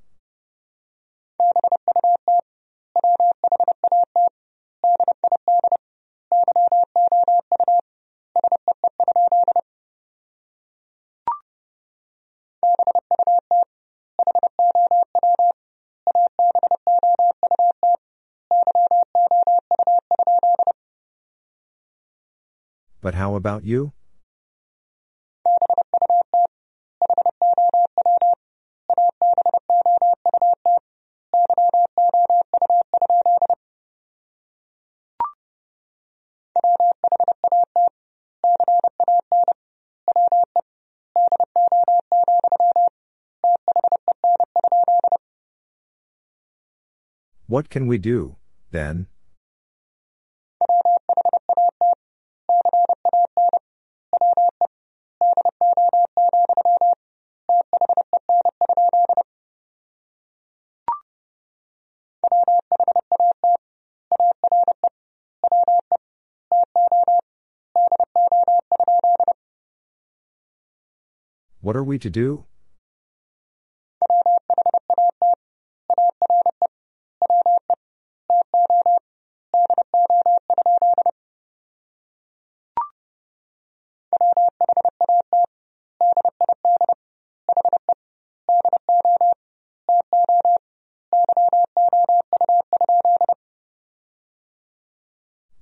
[23.21, 23.93] How about you?
[47.47, 48.37] What can we do,
[48.71, 49.09] then?
[71.71, 72.47] What are we to do?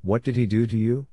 [0.01, 1.07] What did he do to you?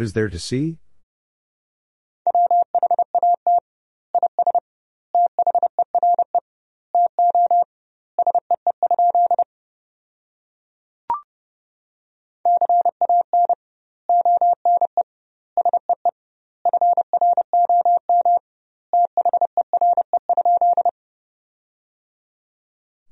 [0.00, 0.78] What is there to see?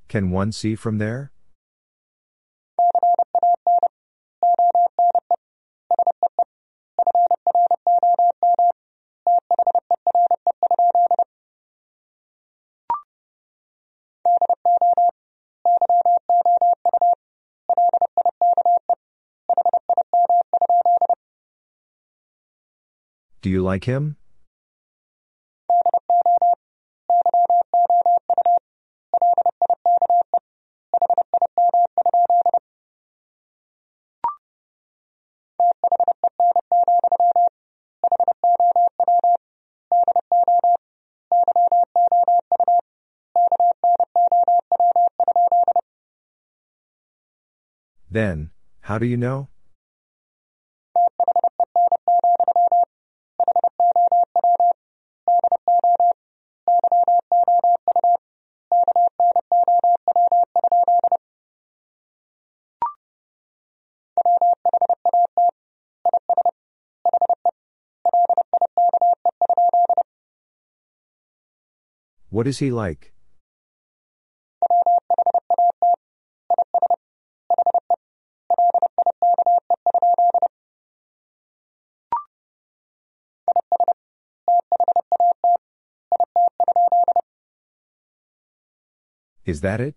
[0.08, 1.32] Can one see from there?
[23.48, 24.18] Do you like him?
[48.10, 48.50] Then,
[48.82, 49.48] how do you know?
[72.38, 73.12] What is he like?
[89.44, 89.96] Is that it?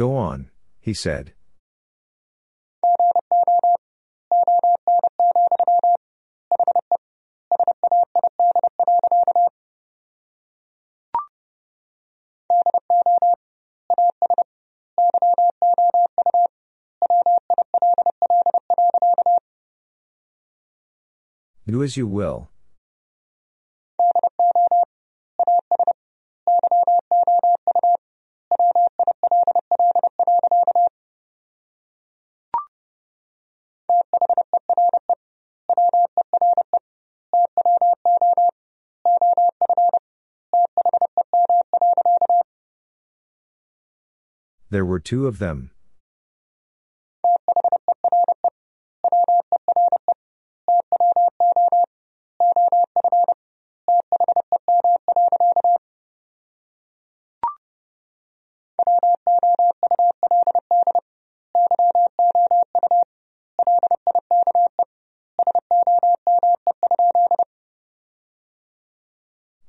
[0.00, 0.48] Go on,
[0.80, 1.34] he said.
[21.66, 22.49] Do as you will.
[44.70, 45.72] There were two of them.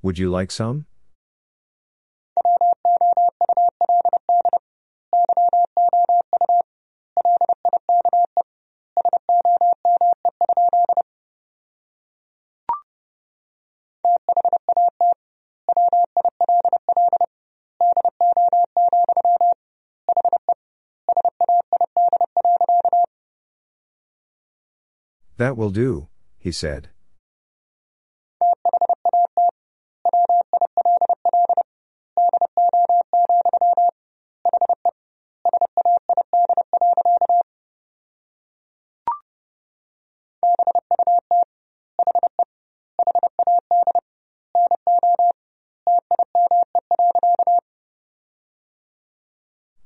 [0.03, 0.85] Would you like some?
[25.41, 26.07] That will do,
[26.37, 26.89] he said.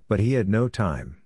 [0.10, 1.25] But he had no time.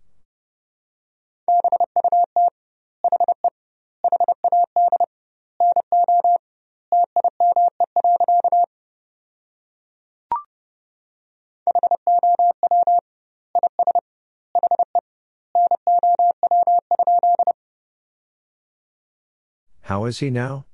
[20.09, 20.65] Is he now?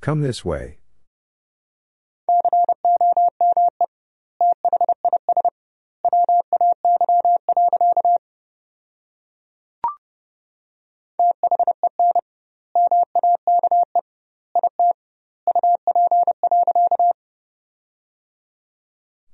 [0.00, 0.79] Come this way.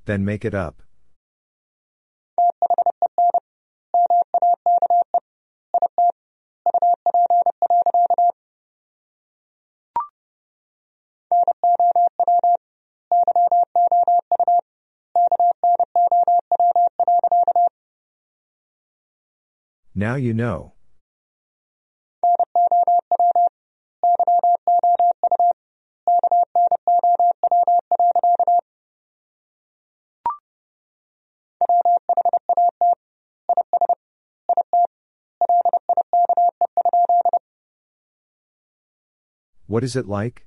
[0.07, 0.83] Then make it up.
[19.93, 20.76] Now you know.
[39.77, 40.47] What is it like?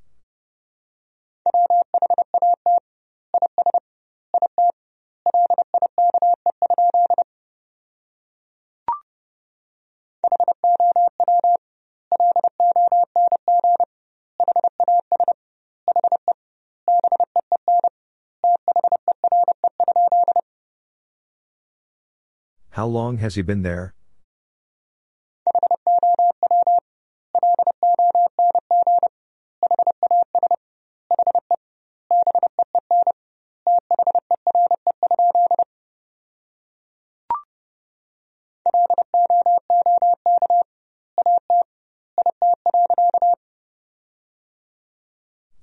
[22.71, 23.93] How long has he been there?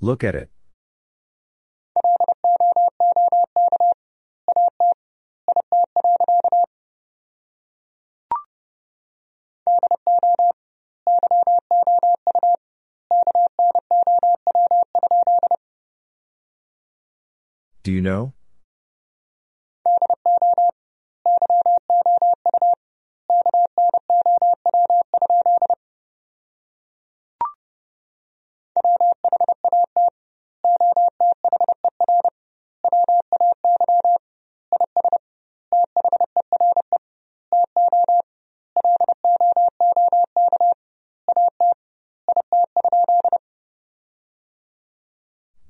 [0.06, 0.48] Look at it.
[17.82, 18.35] Do you know?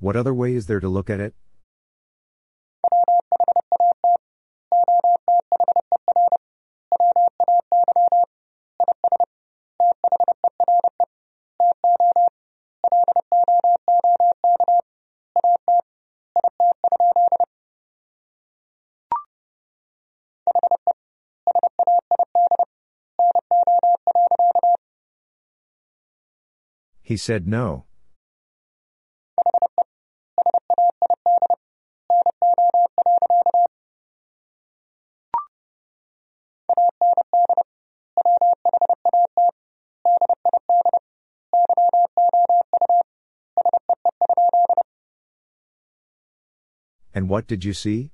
[0.07, 1.35] What other way is there to look at it?
[27.03, 27.87] He said no.
[47.27, 48.13] And what did you see?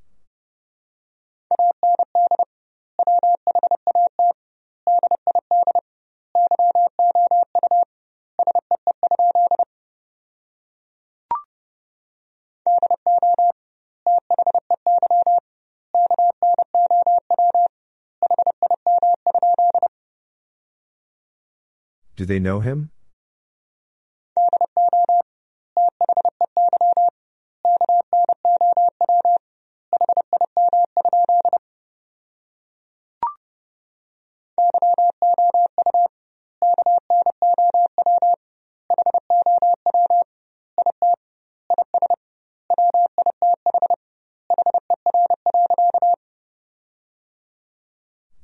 [22.17, 22.92] Do they know him?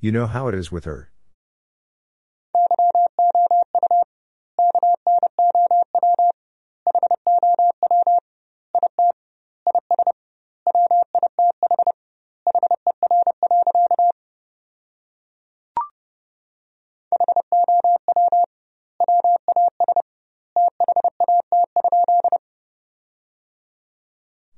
[0.09, 1.11] You know how it is with her.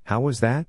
[0.05, 0.69] How was that?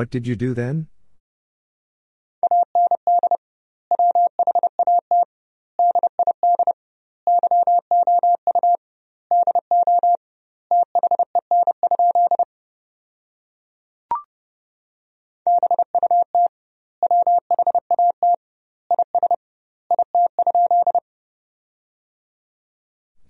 [0.00, 0.86] What did you do then?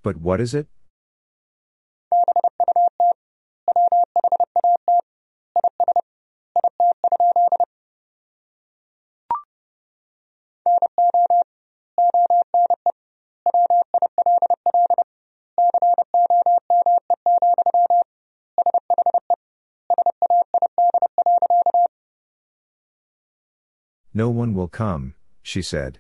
[0.05, 0.69] But what is it?
[24.71, 25.99] Come, she said.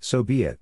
[0.00, 0.58] So be it.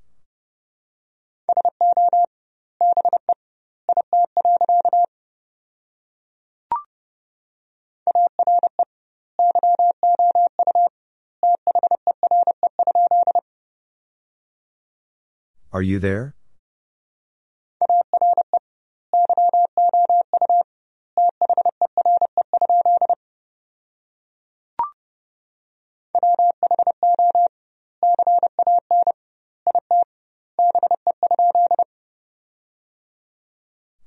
[15.81, 16.35] Are you there?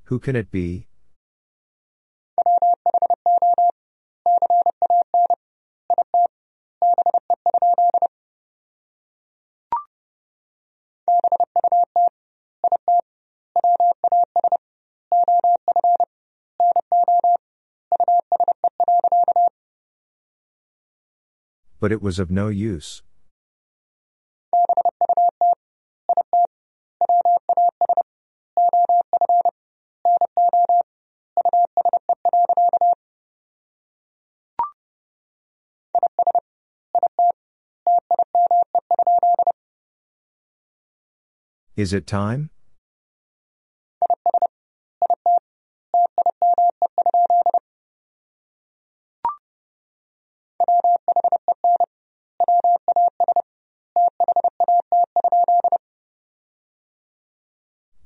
[0.04, 0.86] Who can it be?
[21.84, 23.02] But it was of no use.
[41.76, 42.48] Is it time?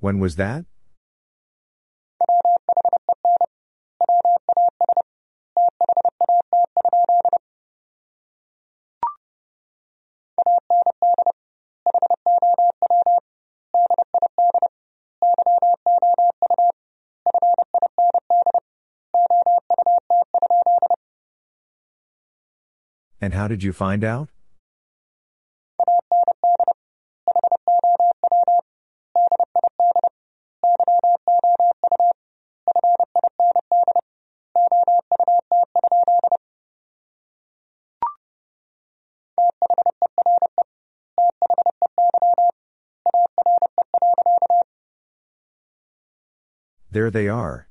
[0.09, 0.64] When was that?
[23.20, 24.30] And how did you find out?
[46.99, 47.69] There they are.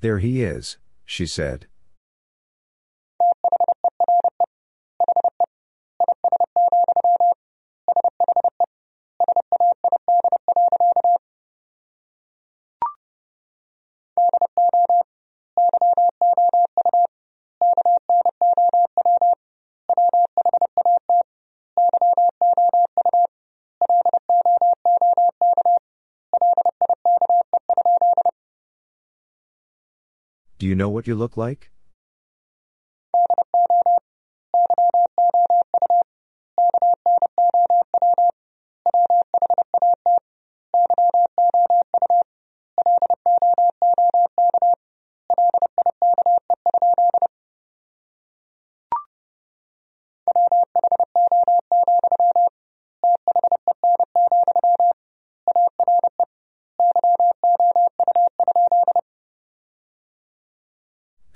[0.00, 1.68] There he is, she said.
[30.80, 31.70] Know what you look like?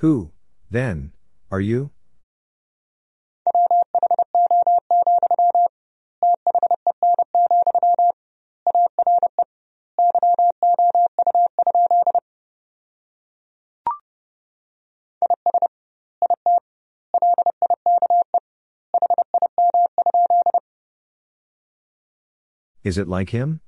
[0.05, 0.32] Who,
[0.70, 1.14] then,
[1.51, 1.90] are you?
[22.82, 23.62] Is it like him?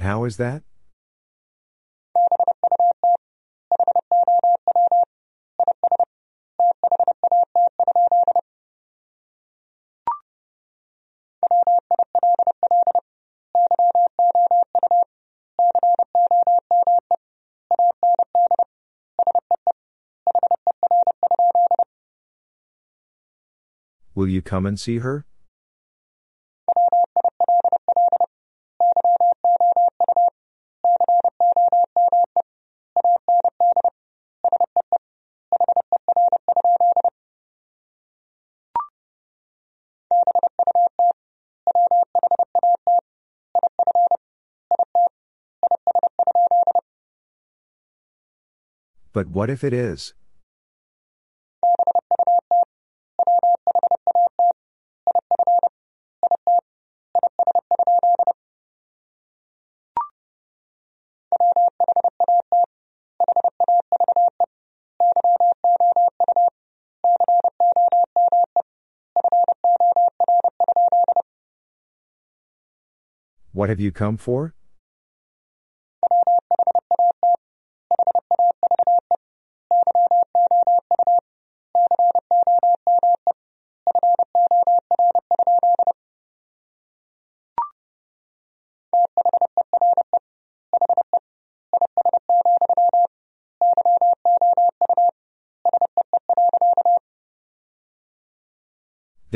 [0.00, 0.62] But how is that?
[24.14, 25.26] Will you come and see her?
[49.12, 50.14] But what if it is?
[73.52, 74.54] What have you come for?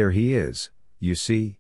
[0.05, 0.69] There he is,
[1.01, 1.57] you see.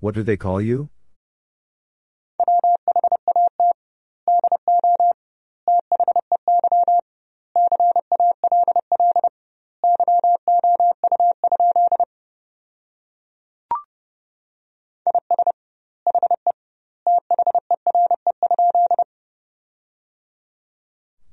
[0.00, 0.90] What do they call you?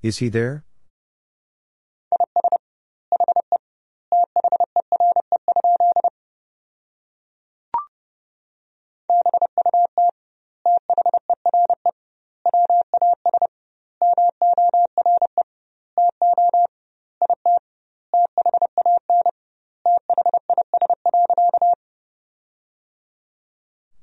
[0.02, 0.64] Is he there?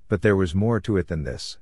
[0.08, 1.58] But there was more to it than this.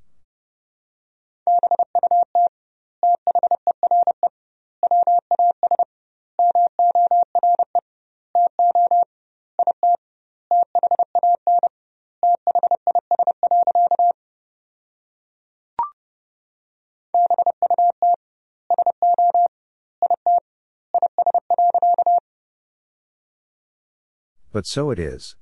[24.57, 25.37] But so it is.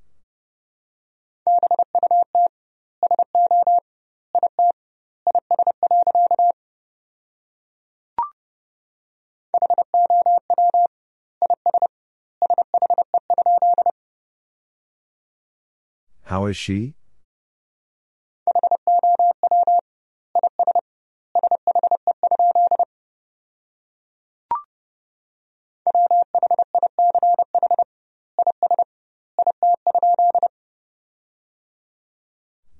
[16.25, 16.97] How is she?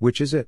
[0.05, 0.47] Which is it?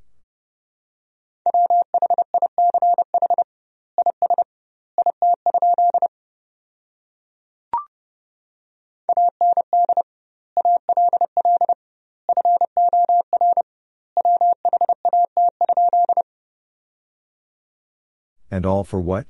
[18.48, 19.26] And all for what?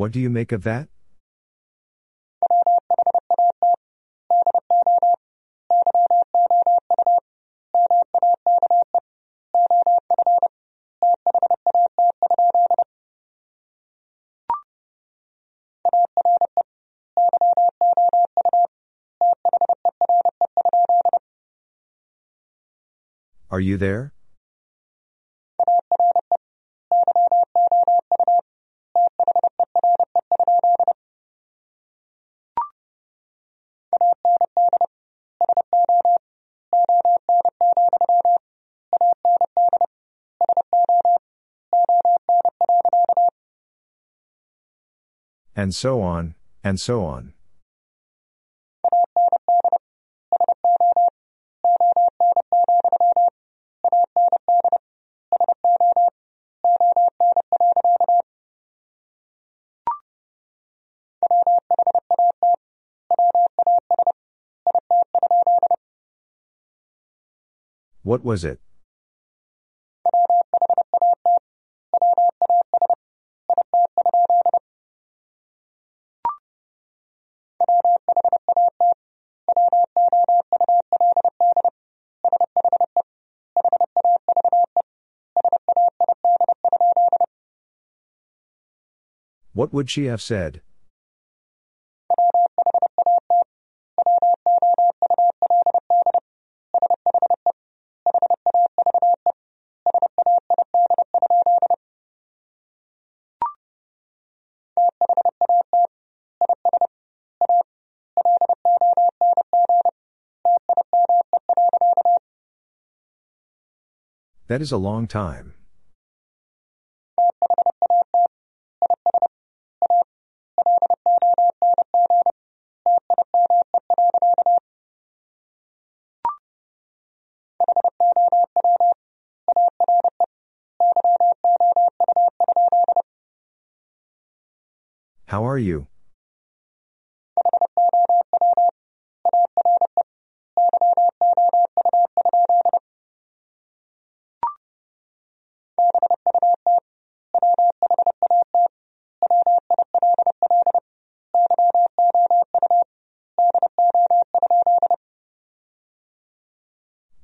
[0.00, 0.88] What do you make of that?
[23.50, 24.14] Are you there?
[45.60, 47.34] And so on, and so on.
[68.02, 68.60] What was it?
[89.60, 90.62] What would she have said?
[114.46, 115.52] That is a long time.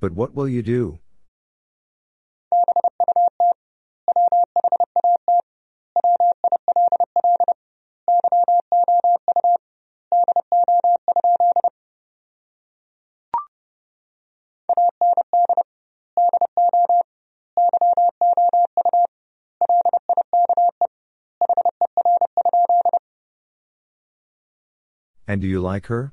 [0.06, 1.00] But what will you do?
[25.26, 26.12] And do you like her?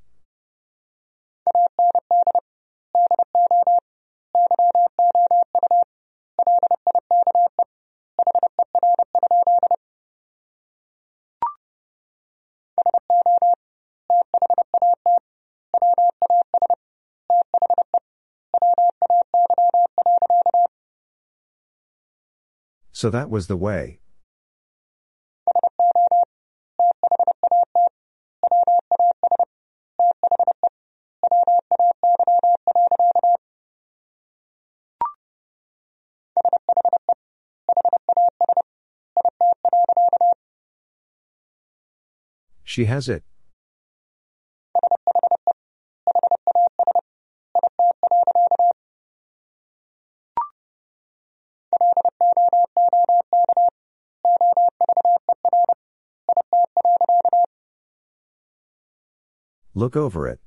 [23.04, 24.00] So that was the way.
[42.64, 43.26] She has it.
[59.84, 60.40] Look over it.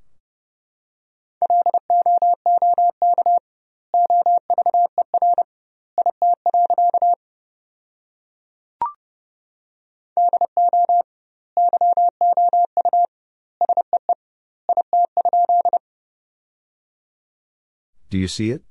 [18.09, 18.63] Do you see it?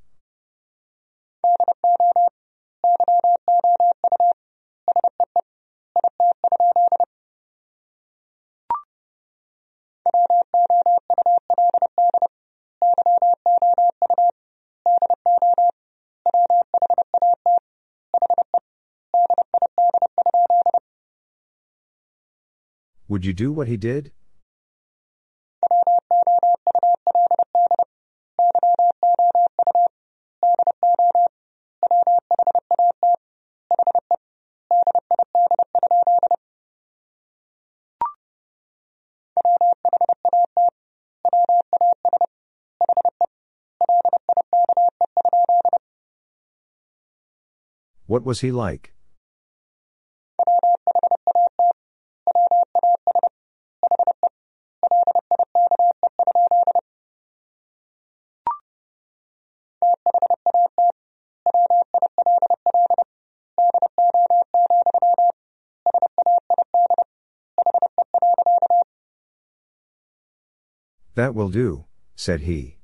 [23.16, 24.12] Would you do what he did?
[48.08, 48.95] What was he like?
[71.16, 71.86] That will do,
[72.18, 72.76] said he.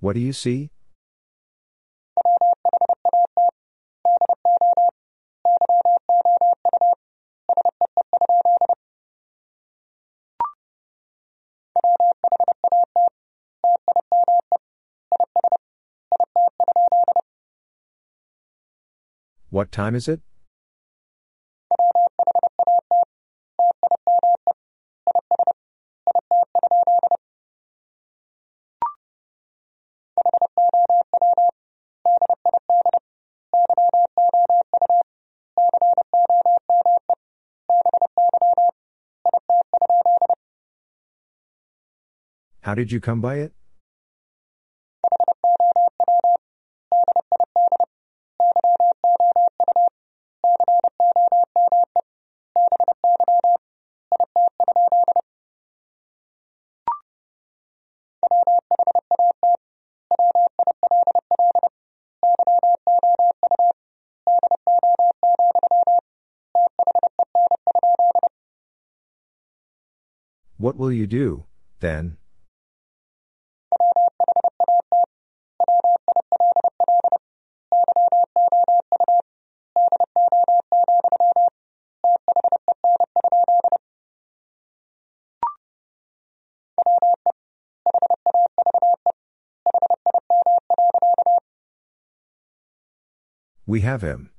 [0.00, 0.73] What do you see?
[19.74, 20.20] Time is it?
[42.60, 43.52] How did you come by it?
[70.64, 71.44] What will you do,
[71.80, 72.16] then?
[93.66, 94.33] We have him.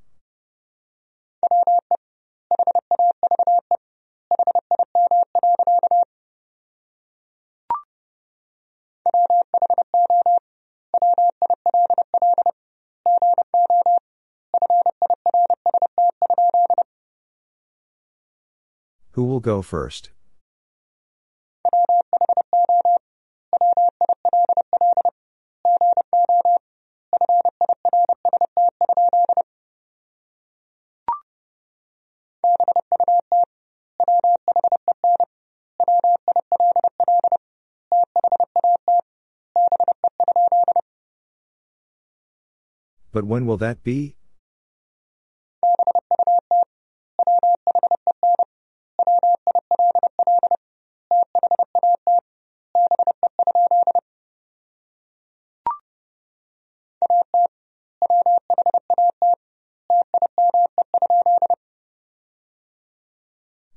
[19.15, 20.09] Who will go first?
[43.13, 44.17] But when will that be?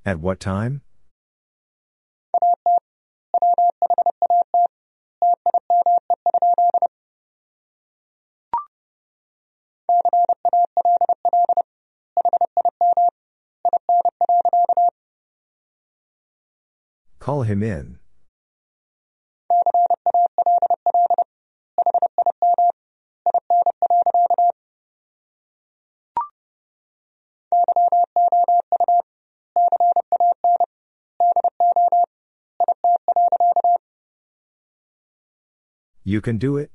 [0.09, 0.81] At what time?
[17.19, 17.99] Call him in.
[36.09, 36.71] You can do it?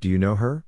[0.00, 0.65] Do you know her?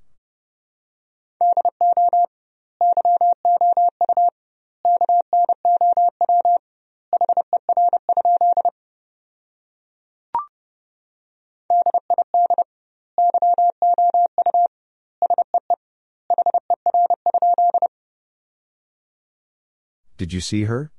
[20.28, 20.92] Did you see her?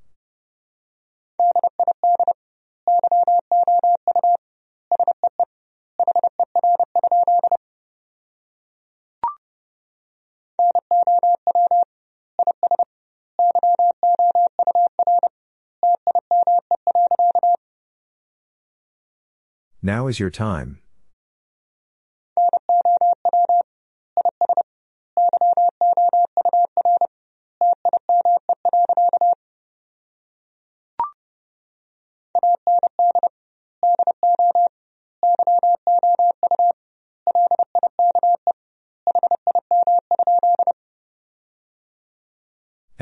[19.83, 20.79] Now is your time.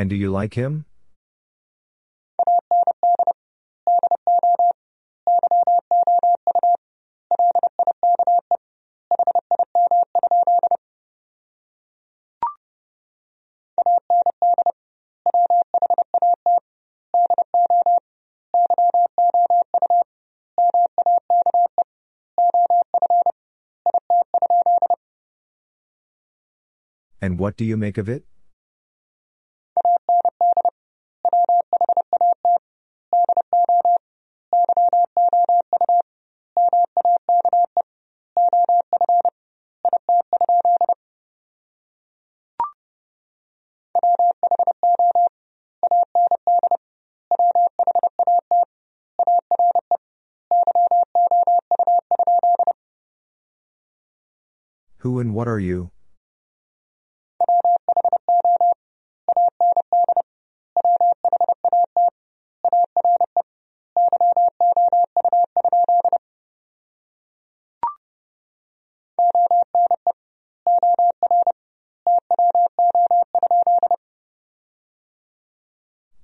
[0.07, 0.85] And do you like him?
[27.21, 28.23] And what do you make of it?
[54.99, 55.91] Who and what are you?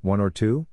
[0.01, 0.67] One or two?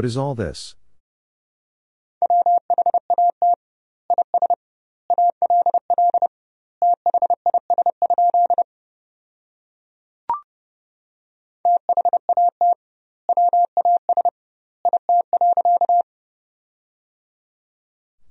[0.00, 0.76] What is all this?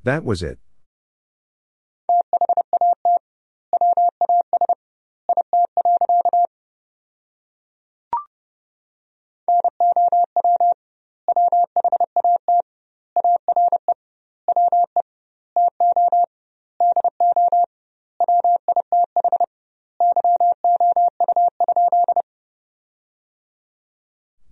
[0.03, 0.57] That was it.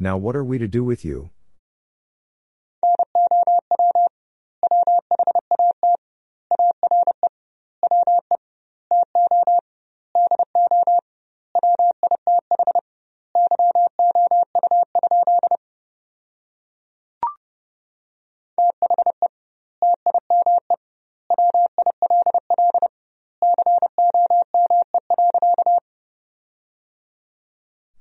[0.07, 1.31] Now what are we to do with you?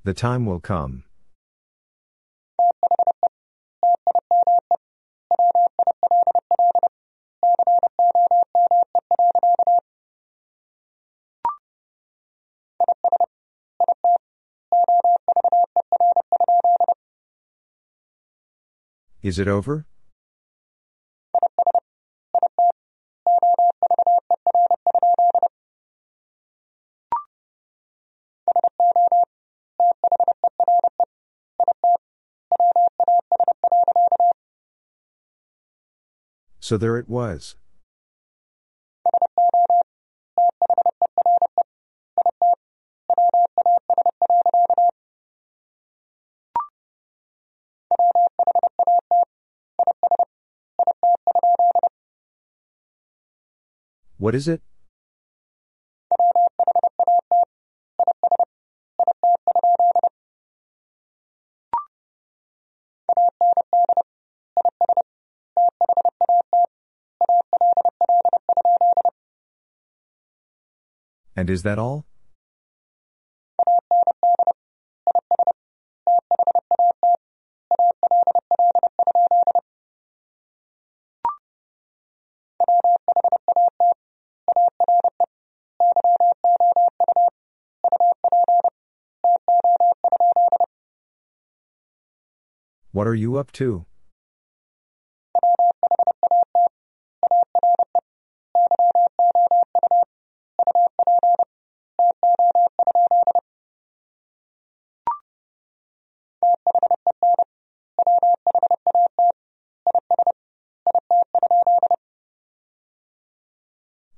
[0.05, 1.06] The time will come.
[19.27, 19.87] Is it over?
[36.61, 37.57] So there it was.
[54.27, 54.61] What is it?
[71.37, 72.05] And is that all?
[93.07, 93.87] What are you up to?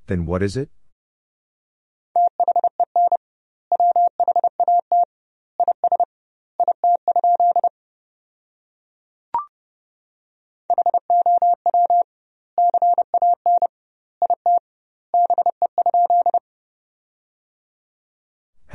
[0.07, 0.71] Then what is it?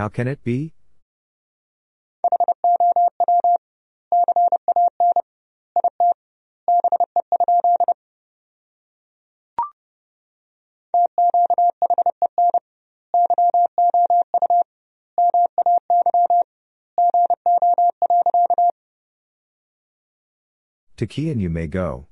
[0.05, 0.75] How can it be?
[20.99, 22.09] To key and you may go.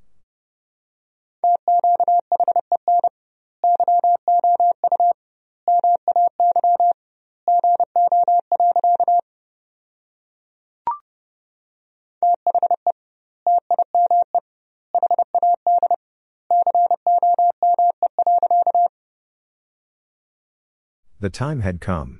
[21.22, 22.18] The time had come.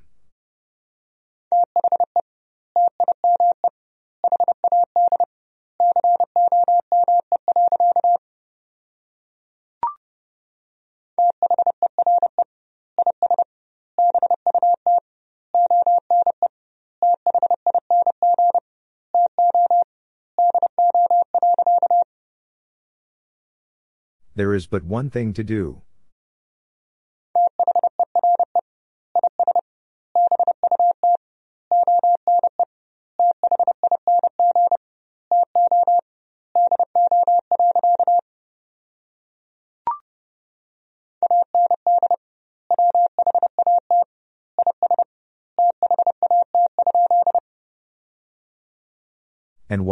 [24.37, 25.83] There is but one thing to do.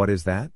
[0.01, 0.49] What is that?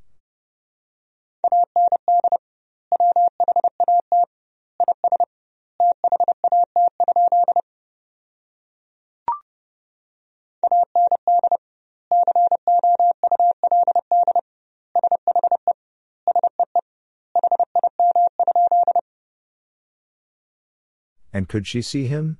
[21.32, 22.40] And could she see him?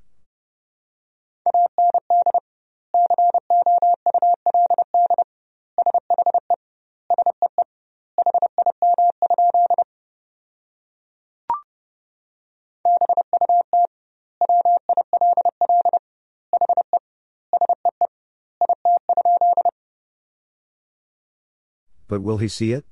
[22.16, 22.82] But will he see it?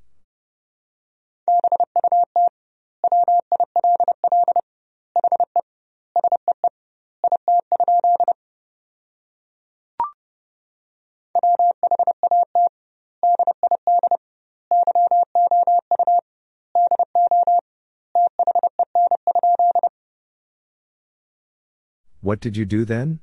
[22.21, 23.21] What did you do then?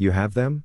[0.00, 0.64] You have them?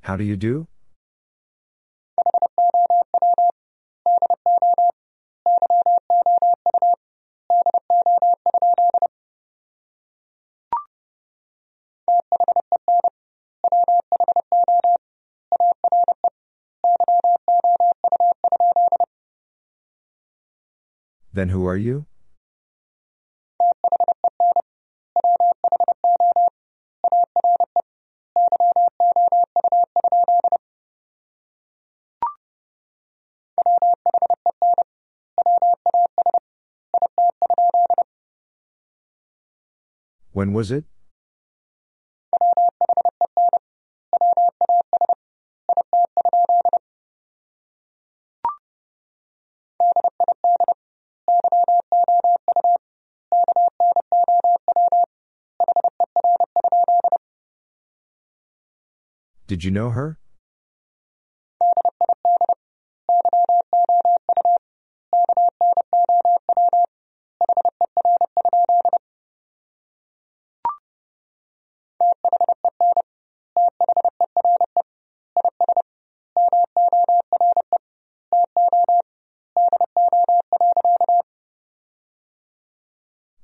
[0.00, 0.67] How do you do?
[21.38, 22.04] Then who are you?
[40.32, 40.87] When was it?
[59.58, 60.16] Did you know her?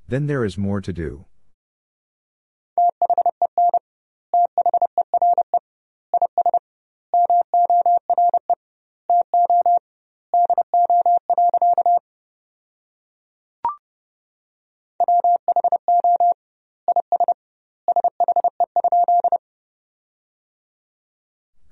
[0.06, 1.24] Then there is more to do.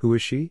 [0.02, 0.50] Who is she?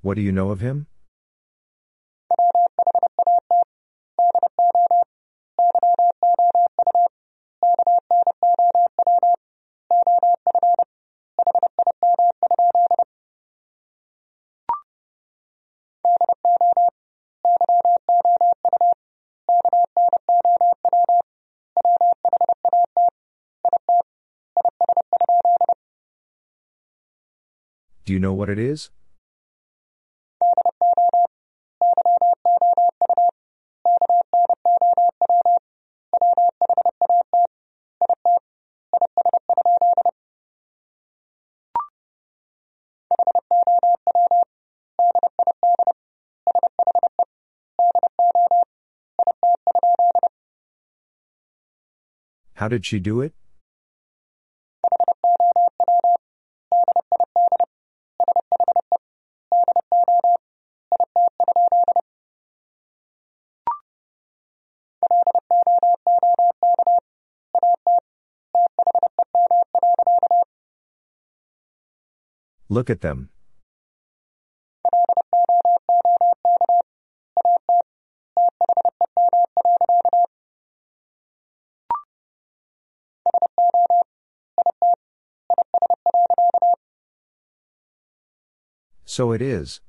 [0.00, 0.88] What do you know of him?
[28.12, 28.90] Do you know what it is?
[52.56, 53.32] How did she do it?
[72.72, 73.28] Look at them.
[89.04, 89.82] So it is.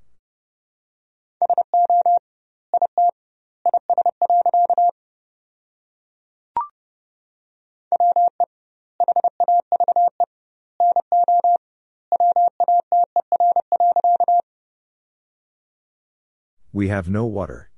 [16.84, 17.70] We have no water.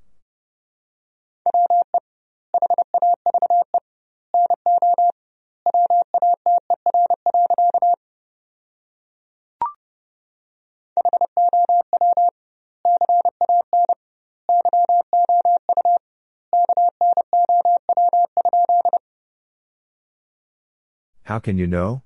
[21.22, 22.05] How can you know?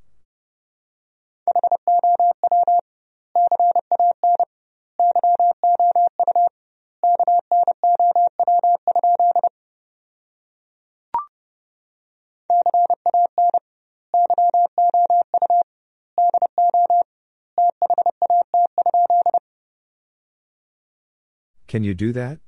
[21.70, 22.40] Can you do that?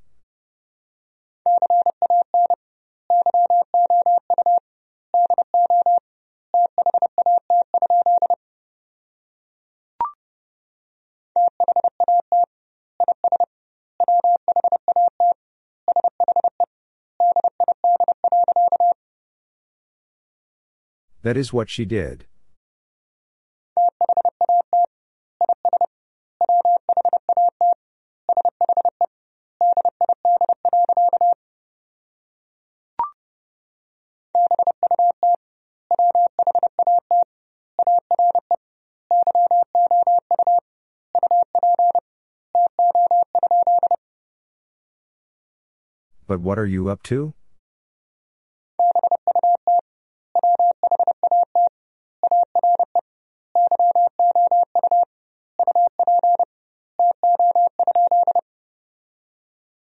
[21.23, 22.26] That is what she did.
[46.52, 47.32] What are you up to?